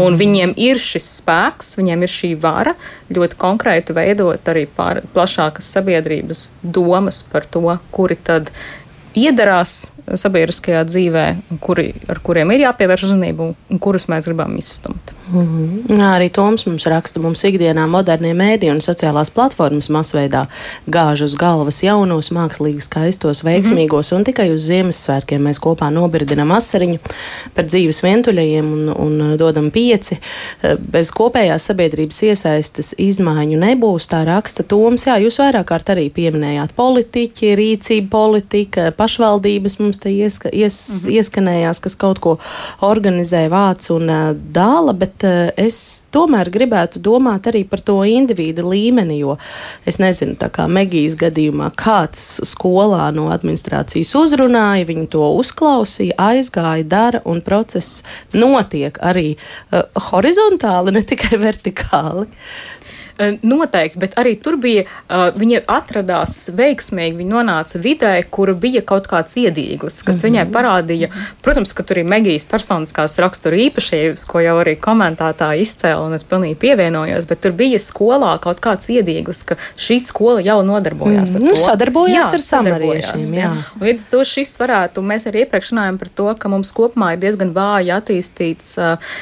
[0.00, 2.72] Un viņiem ir šis spēks, viņiem ir šī vara
[3.12, 8.48] ļoti konkrēti veidot arī pār, plašākas sabiedrības domas par to, kuri tad
[9.12, 11.24] iedarās sabiedriskajā dzīvē,
[11.62, 15.14] kuri, ar kuriem ir jāpievērš uzmanība un kurus mēs gribam izstumt.
[15.32, 15.98] Mm -hmm.
[15.98, 20.46] Jā, arī Toms mums raksta, mums ikdienā modernie mēdī un sociālās platformas masveidā
[20.86, 24.18] gāž uz galvas jaunos, mākslīgi skaistos, veiksmīgos, mm -hmm.
[24.18, 26.98] un tikai uz Ziemassvētkiem mēs kopā nobirdinam asariņu
[27.54, 30.18] par dzīves vientuļajiem un, un dodam pieci.
[30.92, 35.06] Bez kopējās sabiedrības iesaistas izmaiņu nebūs, tā raksta Toms.
[35.06, 40.96] Jā, jūs vairāk kārt arī pieminējāt politiķi, rīcība politika, pašvaldības mums te ieska, ies, mm
[40.96, 41.16] -hmm.
[41.18, 42.38] ieskanējās, kas kaut ko
[42.80, 48.68] organizē, vāc un uh, dala, bet uh, es tomēr gribētu domāt arī par to individu
[48.68, 49.36] līmeni, jo
[49.86, 56.84] es nezinu, tā kā Megijas gadījumā, kāds skolā no administrācijas uzrunāja, viņi to uzklausīja, aizgāja,
[56.84, 58.02] dara un process
[58.32, 62.26] notiek arī uh, horizontāli, ne tikai vertikāli.
[63.42, 69.36] Noteikti, bet arī tur bija, viņi atradās veiksmīgi, viņi nonāca vidē, kur bija kaut kāds
[69.38, 70.26] iedīglis, kas mm -hmm.
[70.28, 71.08] viņai parādīja,
[71.42, 76.24] protams, ka tur ir Megijas personiskās rakstura īpašības, ko jau arī komentētāji izcēla, un es
[76.24, 81.36] pilnīgi pievienojos, bet tur bija skolā kaut kāds iedīglis, ka šī skola jau nodarbojās mm,
[81.36, 81.64] ar nu, to.
[81.64, 83.48] Sadarbojās jā, ar samariešiem, jā.
[83.48, 83.52] jā.
[83.80, 87.52] Līdz to šis varētu, mēs arī iepriekš runājam par to, ka mums kopumā ir diezgan
[87.54, 89.12] vāji attīstīts uh,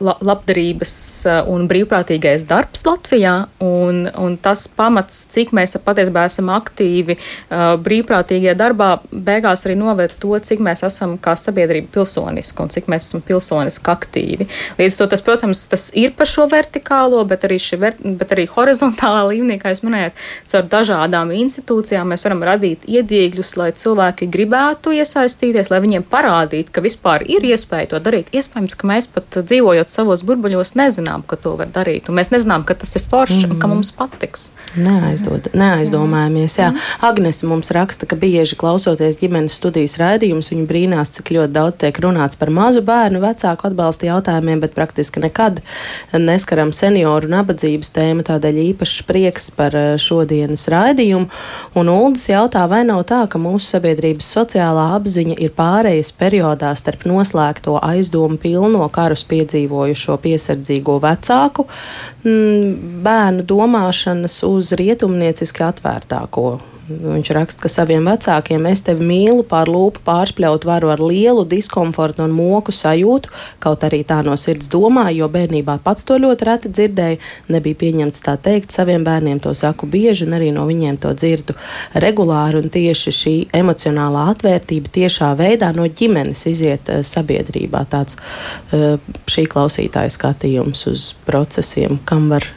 [0.00, 0.94] labdarības
[1.50, 8.56] un brīvprātīgais darbs Latvijā, un, un tas pamats, cik mēs patiesībā esam aktīvi uh, brīvprātīgajā
[8.58, 13.24] darbā, beigās arī noved to, cik mēs esam kā sabiedrība pilsoniski un cik mēs esam
[13.26, 14.48] pilsoniski aktīvi.
[14.78, 19.24] Līdz to tas, protams, tas ir par šo vertikālo, bet arī, ver, bet arī horizontālā
[19.30, 20.18] līmenī, kā jūs minējat,
[20.50, 26.84] caur dažādām institūcijām mēs varam radīt iedīgļus, lai cilvēki gribētu iesaistīties, lai viņiem parādītu, ka
[26.84, 28.32] vispār ir iespēja to darīt.
[28.36, 32.64] Iespējams, ka mēs pat dzīvojot savos burbuļos nezinām, ka to var darīt, un mēs nezinām,
[32.66, 33.52] ka tas ir forši mm.
[33.52, 34.48] un ka mums patiks.
[34.80, 36.56] Neaizdod, neaizdomājamies.
[36.60, 36.70] Jā.
[36.72, 36.86] Mm.
[37.10, 42.00] Agnes mums raksta, ka bieži klausoties ģimenes studijas raidījumus, viņa brīnās, cik ļoti daudz tiek
[42.00, 45.60] runāts par mazu bērnu vecāku atbalsta jautājumiem, bet praktiski nekad
[46.14, 48.24] neskaram senioru nabadzības tēmu.
[48.30, 51.28] Tādēļ īpašs prieks par eh, šodienas raidījumu.
[51.80, 57.06] Un Uldis jautā, vai nav tā, ka mūsu sabiedrības sociālā apziņa ir pārejas periodā starp
[57.10, 61.66] noslēgto aizdomu pilno karus piedzīvojušo piesardzīgo vecāku
[62.24, 66.58] bērnu domāšanas uz rietumnieciski atvērtāko
[66.90, 72.24] Viņš raksta, ka saviem vecākiem es tevi mīlu, pār lūpu pārspļaut varu ar lielu diskomfortu
[72.24, 73.30] un moku sajūtu,
[73.62, 77.20] kaut arī tā no sirds domāju, jo bērnībā pats to ļoti reti dzirdēju.
[77.54, 81.54] Nebija pieņemts tā teikt saviem bērniem, to saku bieži, un arī no viņiem to dzirdu
[81.94, 82.64] regulāri.
[82.64, 87.84] Un tieši šī emocionālā atvērtība tiešā veidā no ģimenes iziet uh, sabiedrībā.
[87.92, 88.98] Tāds uh,
[89.30, 92.48] šī klausītāja skatījums uz procesiem, kam var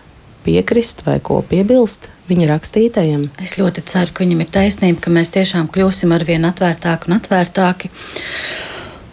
[0.43, 3.25] piekrist vai ko piebilst viņa rakstītajam?
[3.43, 7.17] Es ļoti ceru, ka viņam ir taisnība, ka mēs tiešām kļūsim ar vien atvērtāki un
[7.17, 7.91] atvērtāki.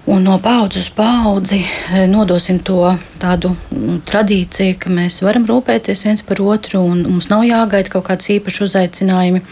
[0.08, 2.78] Un no paudzes uz paudzi eh, nodosim to
[3.20, 8.06] tādu mm, tradīciju, ka mēs varam rūpēties viens par otru un mums nav jāgaida kaut
[8.06, 9.42] kāds īpašs uzaicinājumi.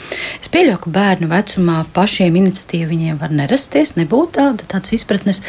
[0.41, 5.43] Es pieļauju, ka bērnu vecumā pašiem iniciatīva viņiem var nerasties, nebūt tāda, tādas izpratnes,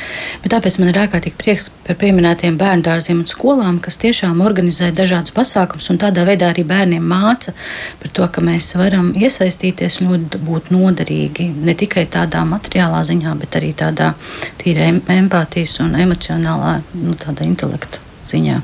[0.43, 4.91] bet tāpēc man ir ārkārtīgi prieks par pieminētiem bērnu dārziem un skolām, kas tiešām organizē
[4.91, 7.55] dažādus pasākumus un tādā veidā arī bērniem māca
[8.03, 13.59] par to, ka mēs varam iesaistīties un būt noderīgi ne tikai tādā materiālā ziņā, bet
[13.61, 14.11] arī tādā
[14.59, 17.15] tīrē empātijas un emocionālā nu,
[17.45, 18.59] intelekta ziņā.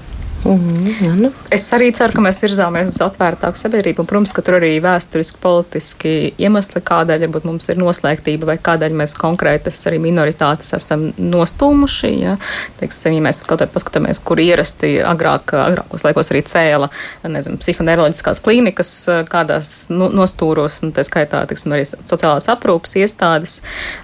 [0.46, 1.32] Mm -hmm, jā, nu.
[1.50, 4.00] Es arī ceru, ka mēs virzāmies uz atvērtāku sabiedrību.
[4.00, 8.94] Un, protams, ka tur arī vēsturiski, politiski iemesli, kādēļ varbūt mums ir noslēgtība vai kādēļ
[8.94, 12.14] mēs konkrētas arī minoritātes esam nostūmuši.
[12.22, 12.38] Ja,
[12.80, 16.90] Teiksim, ja mēs kaut kā paskatāmies, kur ierasti agrāk, agrākos laikos arī cēla
[17.24, 23.62] nezinu, psihoneiroloģiskās klīnikas kādās nostūros, un tā skaitā teiksim, arī sociālās aprūpas iestādes.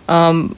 [0.09, 0.49] Um,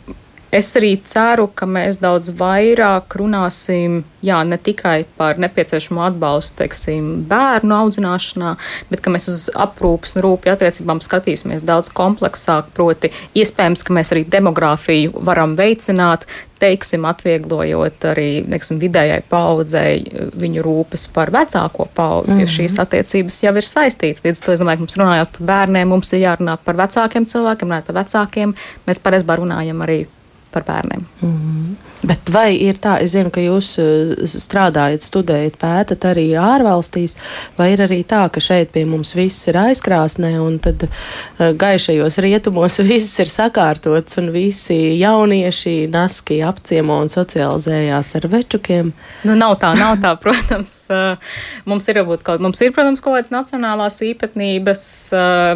[0.54, 7.10] Es arī ceru, ka mēs daudz vairāk runāsim jā, ne tikai par nepieciešamo atbalstu teiksim,
[7.30, 8.54] bērnu audzināšanā,
[8.92, 12.70] bet ka mēs uz aprūpas un rūpju attiecībām skatīsimies daudz kompleksāk.
[12.78, 16.30] Proti, iespējams, ka mēs arī demogrāfiju varam veicināt,
[16.62, 20.06] teiksim, atvieglojot arī neksim, vidējai paudzei
[20.40, 22.46] viņu rūpes par vecāko paudzi, mm -hmm.
[22.46, 24.24] jo šīs attiecības jau ir saistītas.
[24.24, 27.26] Līdz ar to es domāju, ka mums runājot par bērniem, mums ir jārunā par vecākiem
[27.26, 28.54] cilvēkiem, runājot par vecākiem.
[28.88, 30.06] Mēs pareizībā runājam arī
[30.54, 31.06] par bērniem.
[31.20, 31.93] Mm -hmm.
[32.04, 37.16] Bet vai ir tā, es zinu, ka jūs eh, strādājat, studējat, pētat arī ārvalstīs,
[37.56, 42.20] vai ir arī tā, ka šeit pie mums viss ir aizkrāsnē un tad uh, gaišajos
[42.24, 48.92] rietumos viss ir sakārtots un visi jaunieši naski apciemo un socializējās ar večukiem?
[49.24, 50.76] Nu, nav tā, nav tā, protams.
[50.92, 51.32] Uh,
[51.70, 54.84] mums ir, kaut, mums ir, protams, kaut kādas nacionālās īpatnības,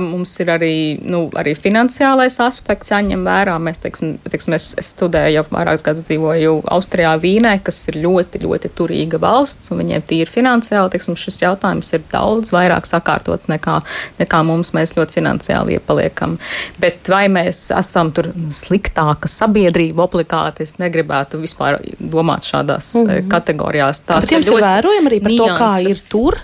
[0.04, 0.74] mums ir arī,
[1.04, 3.58] nu, arī finansiālais aspekts jāņem vērā.
[3.60, 8.00] Mēs, teiksim, teiksim, es, es studēju jau vairākus gadus dzīvoju dzīvoju Austrijā, Vīnē, kas ir
[8.04, 13.50] ļoti, ļoti turīga valsts, un viņiem tīri finansiāli tiksim, šis jautājums ir daudz vairāk sakārtots
[13.52, 13.80] nekā,
[14.22, 14.74] nekā mums.
[14.78, 16.38] Mēs ļoti finansiāli iepaliekam.
[16.82, 23.32] Bet vai mēs esam tur sliktāka sabiedrība obligāti, es negribētu vispār domāt šādās mm -hmm.
[23.32, 24.04] kategorijās.
[24.06, 25.58] Tās ir ļoti vērojami arī par nianses.
[25.58, 26.42] to, kā ir tur.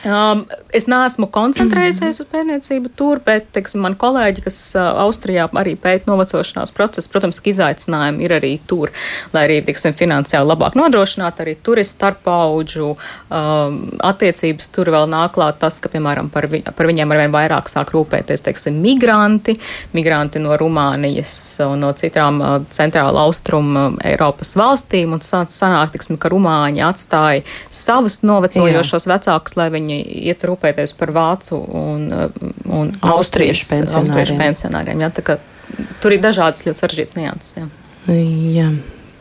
[0.00, 5.74] Um, es neesmu koncentrējusies uz pētniecību tur, bet, teiksim, man kolēģi, kas uh, Austrijā arī
[5.76, 8.94] pēta novecošanās procesu, protams, ka izaicinājumi ir arī tur,
[9.34, 13.76] lai arī, teiksim, finansiāli labāk nodrošināt, arī tur ir starpaudžu um,
[14.08, 17.92] attiecības, tur vēl nāk klāt tas, ka, piemēram, par, vi, par viņiem arvien vairāk sāk
[17.92, 19.58] rūpēties, teiksim, migranti,
[19.92, 21.34] migranti no Rumānijas
[21.66, 28.22] un no citām uh, centrāla austrumu Eiropas valstīm, un sanāk, teiksim, ka Rumāņi atstāja savus
[28.24, 29.14] novecojošos Jā.
[29.18, 32.06] vecākus, lai viņi viņi iet rūpēties par vācu un,
[32.70, 34.38] un austriešu pensionāriem.
[34.38, 35.36] pensionāriem ja, kā,
[36.02, 37.58] tur ir dažādas ļoti sarežģītas nianses.
[37.58, 37.68] Ja.
[38.10, 38.70] Jā.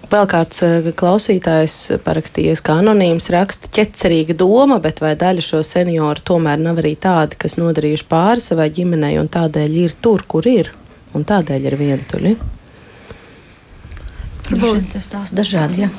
[0.10, 6.24] Vēl kāds eh, klausītājs parakstījies, kā anonīms raksta, ķecerīga doma, bet vai daļa šo senioru
[6.26, 10.72] tomēr nav arī tādi, kas nodarījuši pāri savai ģimenei un tādēļ ir tur, kur ir,
[11.14, 12.34] un tādēļ ir vientuļi?
[14.60, 15.86] Varbūt tas tās dažādi.
[15.86, 15.90] Ja.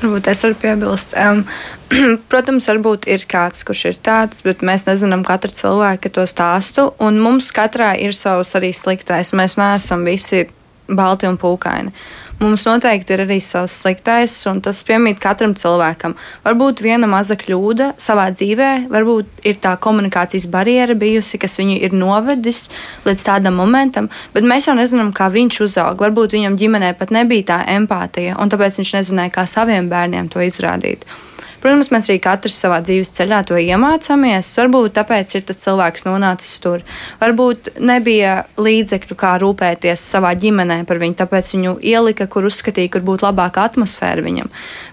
[0.00, 1.14] Varbūt es varu piebilst.
[1.18, 1.42] Um,
[2.32, 6.90] protams, varbūt ir kāds, kurš ir tāds, bet mēs nezinām katra cilvēka to stāstu.
[7.02, 9.34] Un mums katrā ir savs arī sliktais.
[9.36, 10.46] Mēs neesam visi
[10.90, 11.94] balti un pūkaini.
[12.40, 16.14] Mums noteikti ir arī savs sliktais, un tas piemīt katram cilvēkam.
[16.46, 21.92] Varbūt viena maza kļūda savā dzīvē, varbūt ir tā komunikācijas barjera bijusi, kas viņu ir
[21.92, 22.70] novedis
[23.04, 26.06] līdz tādam momentam, bet mēs jau nezinām, kā viņš uzauga.
[26.06, 30.40] Varbūt viņam ģimenē pat nebija tā empātija, un tāpēc viņš nezināja, kā saviem bērniem to
[30.40, 31.04] izrādīt.
[31.60, 34.48] Protams, mēs arī katrs savā dzīves ceļā to iemācāmies.
[34.60, 36.84] Varbūt tāpēc ir tas cilvēks nonācis tur.
[37.20, 43.04] Varbūt nebija līdzekļu, kā rūpēties savā ģimenē par viņu, tāpēc viņu ielika, kur uzskatīja, kur
[43.04, 44.48] būtu labāka atmosfēra viņam.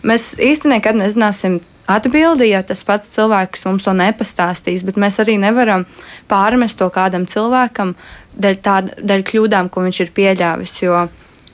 [0.08, 5.38] Mēs īstenībā nekad nezināsim atbildi, ja tas pats cilvēks mums to nepastāstīs, bet mēs arī
[5.40, 5.86] nevaram
[6.28, 7.96] pārmest to kādam cilvēkam
[8.36, 10.76] dēļ, tāda, dēļ kļūdām, ko viņš ir pieļāvis.
[10.84, 11.08] Jo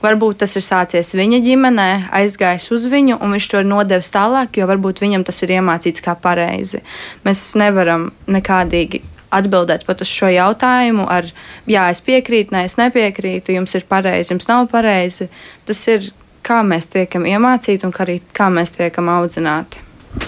[0.04, 4.58] Varbūt tas ir sācies viņa ģimenē, aizgājis uz viņu, un viņš to ir nodevis tālāk,
[4.60, 6.82] jo varbūt viņam tas ir iemācīts kā pareizi.
[7.24, 9.00] Mēs nevaram nekādīgi
[9.34, 11.30] atbildēt pat uz šo jautājumu ar,
[11.70, 15.30] jā, es piekrītu, nē, es nepiekrītu, jums ir pareizi, jums nav pareizi.
[15.66, 16.10] Tas ir
[16.44, 19.80] kā mēs tiekam iemācīti un kā arī kā mēs tiekam audzināti.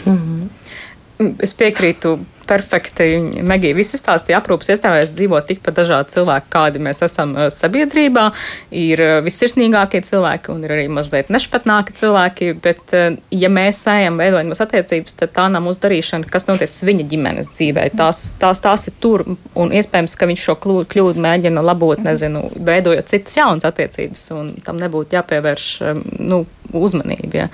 [0.04, 0.48] Mm -hmm.
[1.42, 2.18] Es piekrītu
[2.48, 3.08] perfekti.
[3.46, 8.28] Megija viss stāstīja, aprūpas iestādēs dzīvo tikpat dažādi cilvēki, kādi mēs esam uh, sabiedrībā.
[8.76, 14.18] Ir uh, vissirsnīgākie cilvēki un ir arī mazliet nešpatnāki cilvēki, bet, uh, ja mēs ejam
[14.20, 17.88] veidojam attiecības, tad tā nav mūsu darīšana, kas notiek viņa ģimenes dzīvē.
[17.98, 23.10] Tās, tās, tās ir tur un iespējams, ka viņš šo kļūdu mēģina labot, nezinu, veidojot
[23.10, 25.68] citas jaunas attiecības un tam nebūtu jāpievērš
[26.26, 27.44] nu, uzmanība.
[27.44, 27.48] Ja.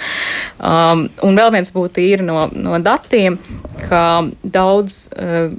[0.58, 3.38] Um, un vēl viens būtu īri no, no datiem,
[3.88, 4.06] ka
[4.42, 5.04] daudz.
[5.16, 5.52] Uh,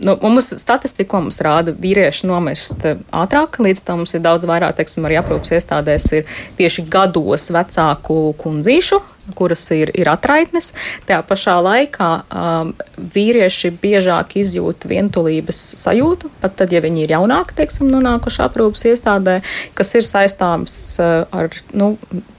[0.00, 4.46] Nu, mums statistika, ko mums rāda, vīrieši nomirst eh, ātrāk, līdz tam mums ir daudz
[4.46, 6.28] vairāk, teiksim, arī aprūpas iestādēs ir
[6.58, 9.00] tieši gados vecāku kundzīšu,
[9.34, 10.70] kuras ir, ir atraitnes.
[11.08, 12.70] Tajā pašā laikā um,
[13.14, 19.40] vīrieši biežāk izjūt vientulības sajūtu, pat tad, ja viņi ir jaunāki, teiksim, nonākuši aprūpas iestādē,
[19.78, 21.96] kas ir saistāms uh, ar nu,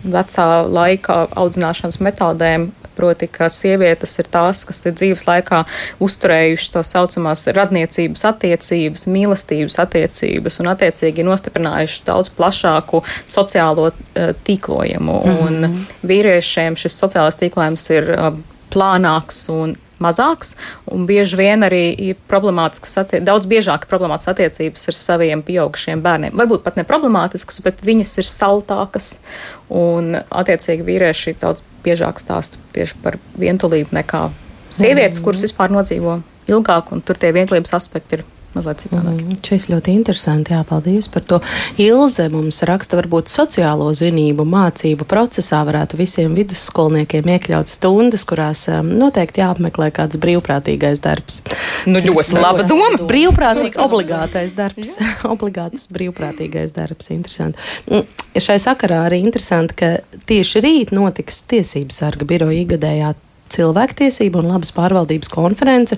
[0.08, 5.64] vecā laika audzināšanas metodēm, proti, ka sievietes ir tās, kas ir dzīves laikā
[6.04, 15.20] uzturējušas tā saucamās radniecības attiecības, mīlestības attiecības un attiecīgi nostiprinājušas daudz plašāku sociālo uh, tīklojumu.
[15.26, 15.46] Mm -hmm.
[15.48, 18.34] Un vīriešiem šis sociālais tīklojums ir uh,
[18.74, 20.56] plānāks un mazāks,
[20.92, 22.96] un bieži vien arī ir problemātisks,
[23.26, 26.36] daudz biežāk problemātisks attiecības ar saviem pieaugušiem bērniem.
[26.40, 29.12] Varbūt pat ne problemātisks, bet viņas ir saltākas,
[29.70, 34.28] un attiecīgi vīrieši daudz biežāk stāsta tieši par vientulību nekā
[34.70, 35.26] sievietes, mm.
[35.26, 36.20] kuras vispār nodzīvo
[36.50, 39.18] ilgāk, un tur tie vientulības aspekti ir mazliet citādāk.
[39.20, 41.40] Mm, šis ļoti interesanti, jā, paldies par to.
[41.82, 48.94] Ilze mums raksta, varbūt sociālo zinību mācību procesā varētu visiem vidusskolniekiem iekļaut stundas, kurās um,
[49.02, 51.44] noteikti jāapmeklē kāds brīvprātīgais darbs.
[51.90, 52.92] Nu, ļoti laba doma.
[53.10, 54.96] Brīvprātīgi obligātais darbs.
[55.34, 57.10] Obligāts brīvprātīgais darbs.
[57.16, 57.60] Interesanti.
[57.90, 58.06] Mm,
[58.38, 63.16] šai sakarā arī interesanti, ka tieši rīt notiks tiesības sarga biroja igadējā
[63.50, 65.98] cilvēktiesību un labas pārvaldības konference.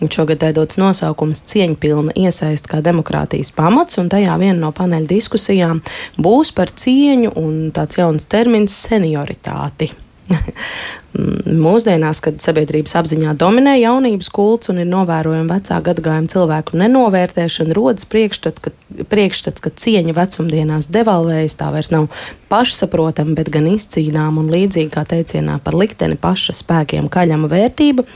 [0.00, 5.82] Šogad tā dots nosaukums Cieņpilna iesaist kā demokrātijas pamats, un tajā viena no paneļa diskusijām
[6.20, 9.92] būs par cieņu un tāds jauns termins senioritāti.
[11.10, 18.06] Mūsdienās, kad sabiedrības apziņā dominē jaunības kults un ir novērojama vecā gadagājuma cilvēku nenovērtēšana, rodas
[18.06, 18.70] priekšstats, ka,
[19.10, 22.06] priekšstats, ka cieņa vecumdienās devalvējas, tā vairs nav
[22.50, 28.06] pašsaprotama, bet gan izcīnām un līdzīgi kā teicienā par likteni paša spēkiem kaļama vērtība,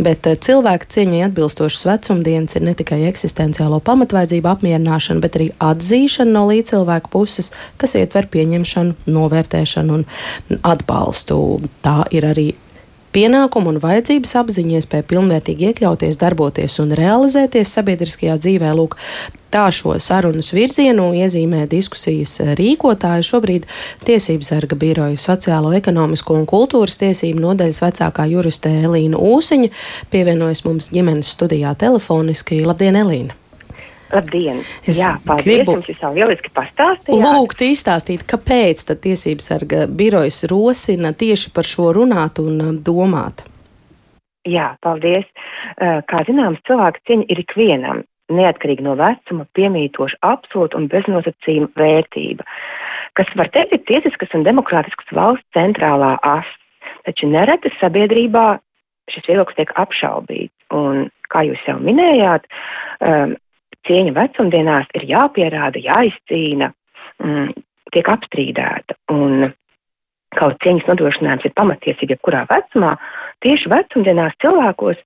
[0.00, 6.32] bet eh, cilvēka cieņai atbilstošas vecumdienas ir ne tikai eksistenciālo pamatvajadzību apmierināšana, bet arī atzīšana
[6.32, 11.40] no līdzcilvēku puses, kas ietver pieņemšanu, novērtēšanu un atbalstu.
[11.84, 12.37] Tā ir arī
[13.14, 18.74] pienākumu un vajadzības apziņa, iespēja pilnvērtīgi iekļauties, darboties un realizēties sabiedriskajā dzīvē.
[18.78, 18.98] Lūk,
[19.54, 23.66] tā šo sarunas virzienu iezīmē diskusijas rīkotāji šobrīd
[24.06, 29.72] Tiesības sarga biroja sociālo, ekonomisko un kultūras tiesību nodaļas vecākā juriste Elīna Ūsiņa
[30.12, 32.62] pievienojas mums ģimenes studijā telefoniski.
[32.68, 33.47] Labdien, Elīna!
[34.12, 34.62] Labdien!
[34.88, 37.24] Es Jā, paldies, gribu jums jau lieliski pastāstījāt.
[37.36, 43.44] Lūgt izstāstīt, kāpēc tad tiesības sarga birojas rosina tieši par šo runāt un um, domāt.
[44.48, 45.28] Jā, paldies.
[45.76, 52.46] Uh, kā zināms, cilvēka cieņa ir ikvienam, neatkarīgi no vecuma, piemītoša absolūta un beznosacījuma vērtība,
[53.18, 56.48] kas var teikt ir tiesiskas un demokrātiskas valsts centrālā as,
[57.08, 58.46] taču nereti sabiedrībā
[59.12, 60.54] šis viedoklis tiek apšaubīts.
[60.76, 62.44] Un, kā jūs jau minējāt,
[63.04, 63.36] um,
[63.88, 66.70] cieņa vecumdienās ir jāpierāda, jāizcīna,
[67.24, 67.50] mm,
[67.94, 68.96] tiek apstrīdēta.
[69.14, 69.50] Un
[70.36, 72.94] kaut cieņas nodrošinājums ir pamatiesība jebkurā vecumā,
[73.44, 75.00] tieši vecumdienās cilvēkos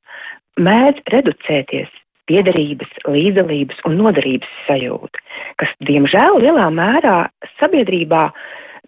[0.60, 1.90] mēdz reducēties
[2.30, 5.22] piederības, līdzdalības un nodarības sajūta,
[5.60, 7.16] kas, diemžēl, lielā mērā
[7.58, 8.28] sabiedrībā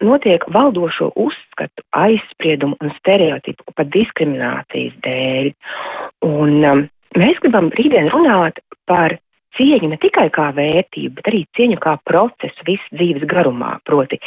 [0.05, 5.51] notiek valdošo uzskatu, aizspriedumu un stereotipu pat diskriminācijas dēļ.
[6.27, 6.83] Un um,
[7.19, 8.59] mēs gribam rītdien runāt
[8.91, 9.17] par
[9.59, 14.21] cieņu ne tikai kā vērtību, bet arī cieņu kā procesu visu dzīves garumā, proti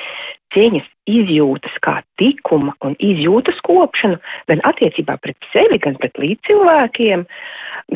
[0.55, 4.19] cieņas izjūtas kā tikuma un izjūtas kopšanu
[4.51, 7.25] gan attiecībā pret sevi, gan pret līdzcilvēkiem,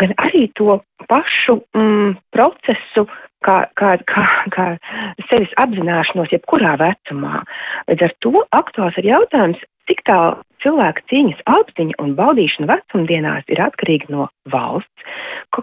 [0.02, 0.80] gan arī to
[1.12, 3.08] pašu mm, procesu,
[3.46, 4.68] kā, kā, kā, kā
[5.30, 7.42] sevis apzināšanos jebkurā vecumā.
[7.90, 13.62] Līdz ar to aktuāls ir jautājums, cik tālu cilvēka cieņas apziņa un baudīšana vecumdienās ir
[13.66, 15.06] atkarīga no valsts,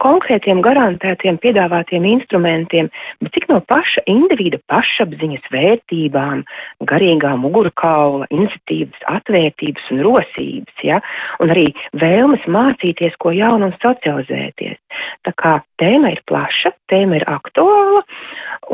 [0.02, 2.90] konkrētiem garantētiem piedāvātiem instrumentiem,
[3.22, 6.44] bet cik no paša individa pašapziņas vērtībām,
[6.90, 11.00] garīgā mugurkaula, iniciatīvas, atvērtības un rosības, ja,
[11.42, 11.68] un arī
[12.02, 14.78] vēlmes mācīties ko jaunu un socializēties.
[15.26, 18.04] Tā kā tēma ir plaša, tēma ir aktuāla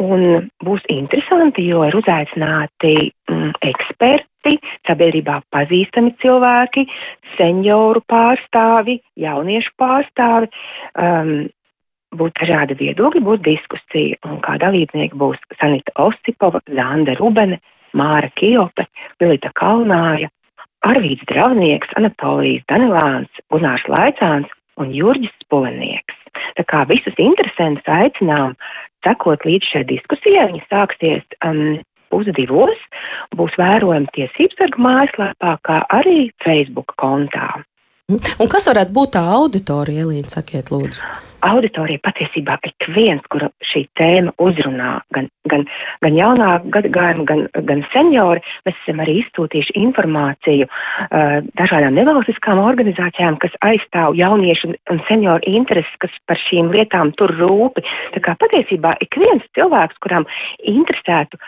[0.01, 2.95] un būs interesanti, jo ir uzaicināti
[3.30, 4.57] mm, eksperti
[4.88, 6.86] sabiedrībā pazīstami cilvēki,
[7.38, 10.51] senioru pārstāvi, jauniešu pārstāvi.
[10.95, 11.36] Um,
[12.14, 17.59] būs dažādi viedokļi, būs diskusija, un kā dalībnieki būs Sanita Osipova, Zanda Rubene,
[17.95, 18.86] Māra Kijope,
[19.22, 20.30] Vilita Kalnāja,
[20.86, 26.18] Arvīts Draunieks, Anatolijas Danilāns, Gunārs Laicāns un Jurģis Spulenieks.
[26.59, 28.57] Tā kā visus interesantus aicinām
[29.05, 31.78] sekot līdz šai diskusijai, viņa sāksies um,
[32.14, 32.80] pusdivos
[33.38, 37.48] būs vērojama tiesības sarga mājaslapā, kā arī Facebook kontā.
[38.12, 41.00] Un kas varētu būt tā auditorija, Elīna, sakiet, lūdzu?
[41.45, 45.66] Auditorija patiesībā ik viens, kuru šī tēma uzrunā, gan, gan,
[46.05, 53.38] gan jaunā gadagājuma, gan, gan seniori, mēs esam arī izsūtījuši informāciju uh, dažādām nevalstiskām organizācijām,
[53.42, 57.84] kas aizstāv jauniešu un senioru intereses, kas par šīm lietām tur rūpi.
[58.16, 60.28] Tā kā patiesībā ik viens cilvēks, kuram
[60.64, 61.40] interesētu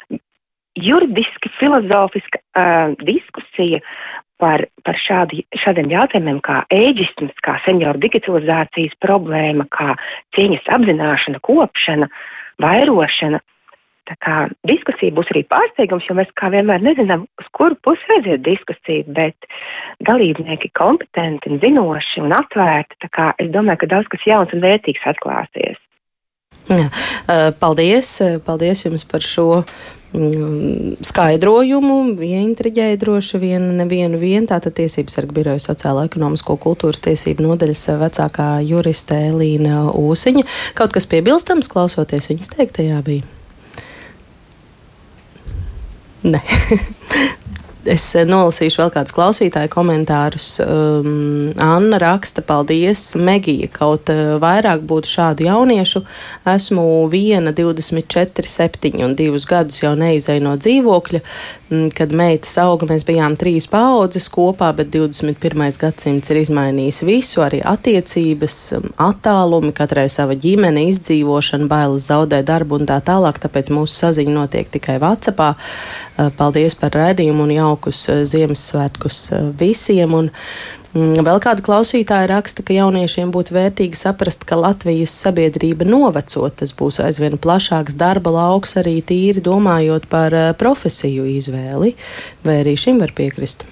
[0.76, 3.80] juridiski, filozofiska uh, diskusija
[4.40, 9.94] par, par šādi, šādiem jautājumiem kā ēģisms, kā senioru digitalizācijas problēma, kā
[10.36, 12.08] cieņas apzināšana, kopšana,
[12.62, 13.42] vairošana.
[14.06, 14.34] Tā kā
[14.68, 19.48] diskusija būs arī pārsteigums, jo mēs kā vienmēr nezinām, uz kuru pusi aiziet diskusija, bet
[20.06, 23.00] dalībnieki kompetenti un zinoši un atvērti.
[23.02, 25.82] Tā kā es domāju, ka daudz kas jauns un vērtīgs atklāsies.
[26.66, 26.86] Jā,
[27.58, 28.08] paldies,
[28.46, 29.64] paldies jums par šo
[31.06, 34.46] skaidrojumu, ieintriģēja droši vien nevienu vien.
[34.48, 40.46] Tātad tiesības sarga biroja sociālo ekonomisko kultūras tiesību nodaļas vecākā juriste Elīna Ūsiņa.
[40.78, 43.26] Kaut kas piebilstams, klausoties viņas teiktajā bija?
[46.26, 46.42] Nē.
[47.86, 50.48] Es nolasīšu vēl kādus klausītāju komentārus.
[50.62, 56.02] Um, Anna raksta, paldies, Megija, kaut uh, vairāk būtu šādu jauniešu.
[56.50, 61.22] Esmu viena 24, 7 un divus gadus jau neizēju no dzīvokļa.
[61.70, 65.64] Mm, kad meitas auga, mēs bijām trīs paudzes kopā, bet 21.
[65.80, 72.78] gadsimts ir izmainījis visu, arī attiecības, um, attālumi, katrai sava ģimene, izdzīvošana, bailes zaudēt darbu
[72.78, 73.42] un tā tālāk.
[73.42, 75.50] Tāpēc mūsu saziņa notiek tikai Vācijā.
[75.56, 79.20] Uh, paldies par redzējumu un jaukus uh, Ziemassvētkus
[79.58, 80.14] visiem!
[80.14, 86.54] Un, Mm, vēl kāda klausītāja raksta, ka jauniešiem būtu vērtīgi saprast, ka Latvijas sabiedrība novecot,
[86.60, 91.94] tas būs aizvien plašāks darba lauks, arī tīri domājot par eh, profesiju izvēli.
[92.46, 93.66] Vai arī šim var piekrist?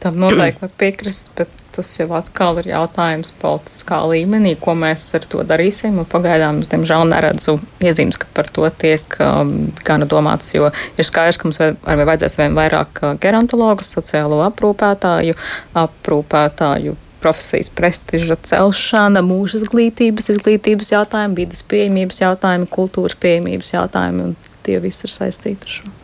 [0.00, 5.26] Tam noteikti var piekrist, bet tas jau atkal ir jautājums politiskā līmenī, ko mēs ar
[5.30, 6.02] to darīsim.
[6.10, 11.40] Pagaidām es, diemžēl, neredzu iezīmes, ka par to tiek um, gana domāts, jo ir skaidrs,
[11.40, 15.38] ka mums arī vajadzēs vien vairāk uh, gerontologu, sociālo aprūpētāju,
[15.78, 24.52] aprūpētāju profesijas prestiža celšana, mūža izglītības, izglītības jautājumi, vidas pieejamības jautājumi, kultūras pieejamības jautājumi, un
[24.66, 25.96] tie visi ir saistīti ar šo.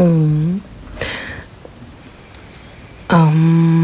[0.00, 0.62] Mm.
[3.14, 3.83] Um,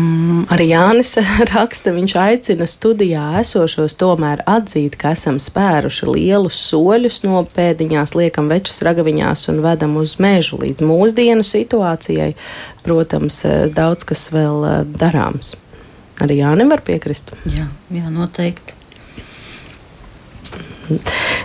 [0.60, 1.14] arī Jānis
[1.54, 8.50] raksta, viņš aicina studijā esošos tomēr atzīt, ka esam spēruši lielus soļus no pēdiņās, liekam
[8.52, 12.34] večus ragaviņās un vedam uz mežu līdz mūsdienu situācijai.
[12.84, 15.54] Protams, eh, daudz kas vēl eh, darāms.
[16.20, 17.32] Arī Jānis var piekrist.
[17.48, 18.76] Jā, jā noteikti.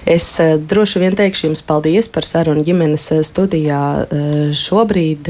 [0.09, 3.81] Es uh, droši vien teikšu jums paldies par sarunu ģimenes studijā
[4.57, 5.29] šobrīd.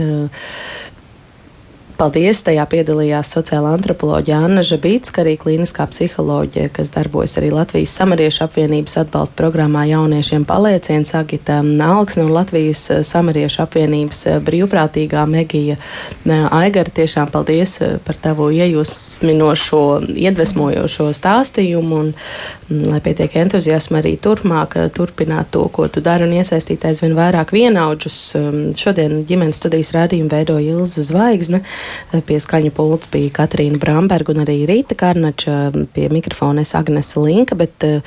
[1.96, 2.42] Paldies!
[2.44, 8.98] Tajā piedalījās sociāla antropoloģija Anna Žabītska, arī klīniskā psiholoģija, kas darbojas arī Latvijas samariešu apvienības
[9.00, 15.78] atbalsta programmā jauniešiem palieciens Agita Alksne un Latvijas samariešu apvienības brīvprātīgā Megija
[16.28, 16.92] Aigara.
[17.00, 19.82] Tiešām paldies par tavu iejūsminošo,
[20.20, 22.12] iedvesmojošo stāstījumu un
[22.92, 28.20] lai pietiek entuziasma arī turpmāk turpināt to, ko tu dari un iesaistīt aizvien vairāk vienaudžus.
[28.84, 31.64] Šodien ģimenes studijas rādījumu veido Ilza Zvaigzne.
[32.26, 35.72] Pie skaņu pults bija Katrīna Bramberga un arī Rīta Karnača.
[35.96, 38.04] Pie mikrofona es Agnese Linka, bet eh,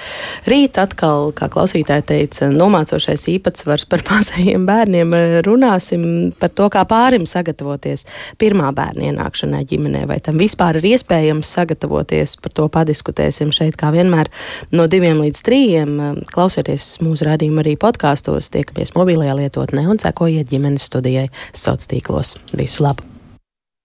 [0.49, 5.15] rīt atkal, kā klausītāji teica, nomācošais īpatsvars par mazajiem bērniem.
[5.17, 6.07] Eh, runāsim
[6.39, 8.07] par to, kā pārim sagatavoties
[8.41, 12.39] pirmā bērna ienākšanai ģimenē, vai tam vispār ir iespējams sagatavoties.
[12.43, 14.33] Par to padiskutēsim šeit, kā vienmēr,
[14.73, 15.99] no diviem līdz trījiem.
[15.99, 22.37] Eh, klausieties mūsu radījumu arī podkāstos, tiekamies mobilajā lietotnē un sekojiet ģimenes studijai sociālos tīklos.
[22.57, 23.18] Visu labu!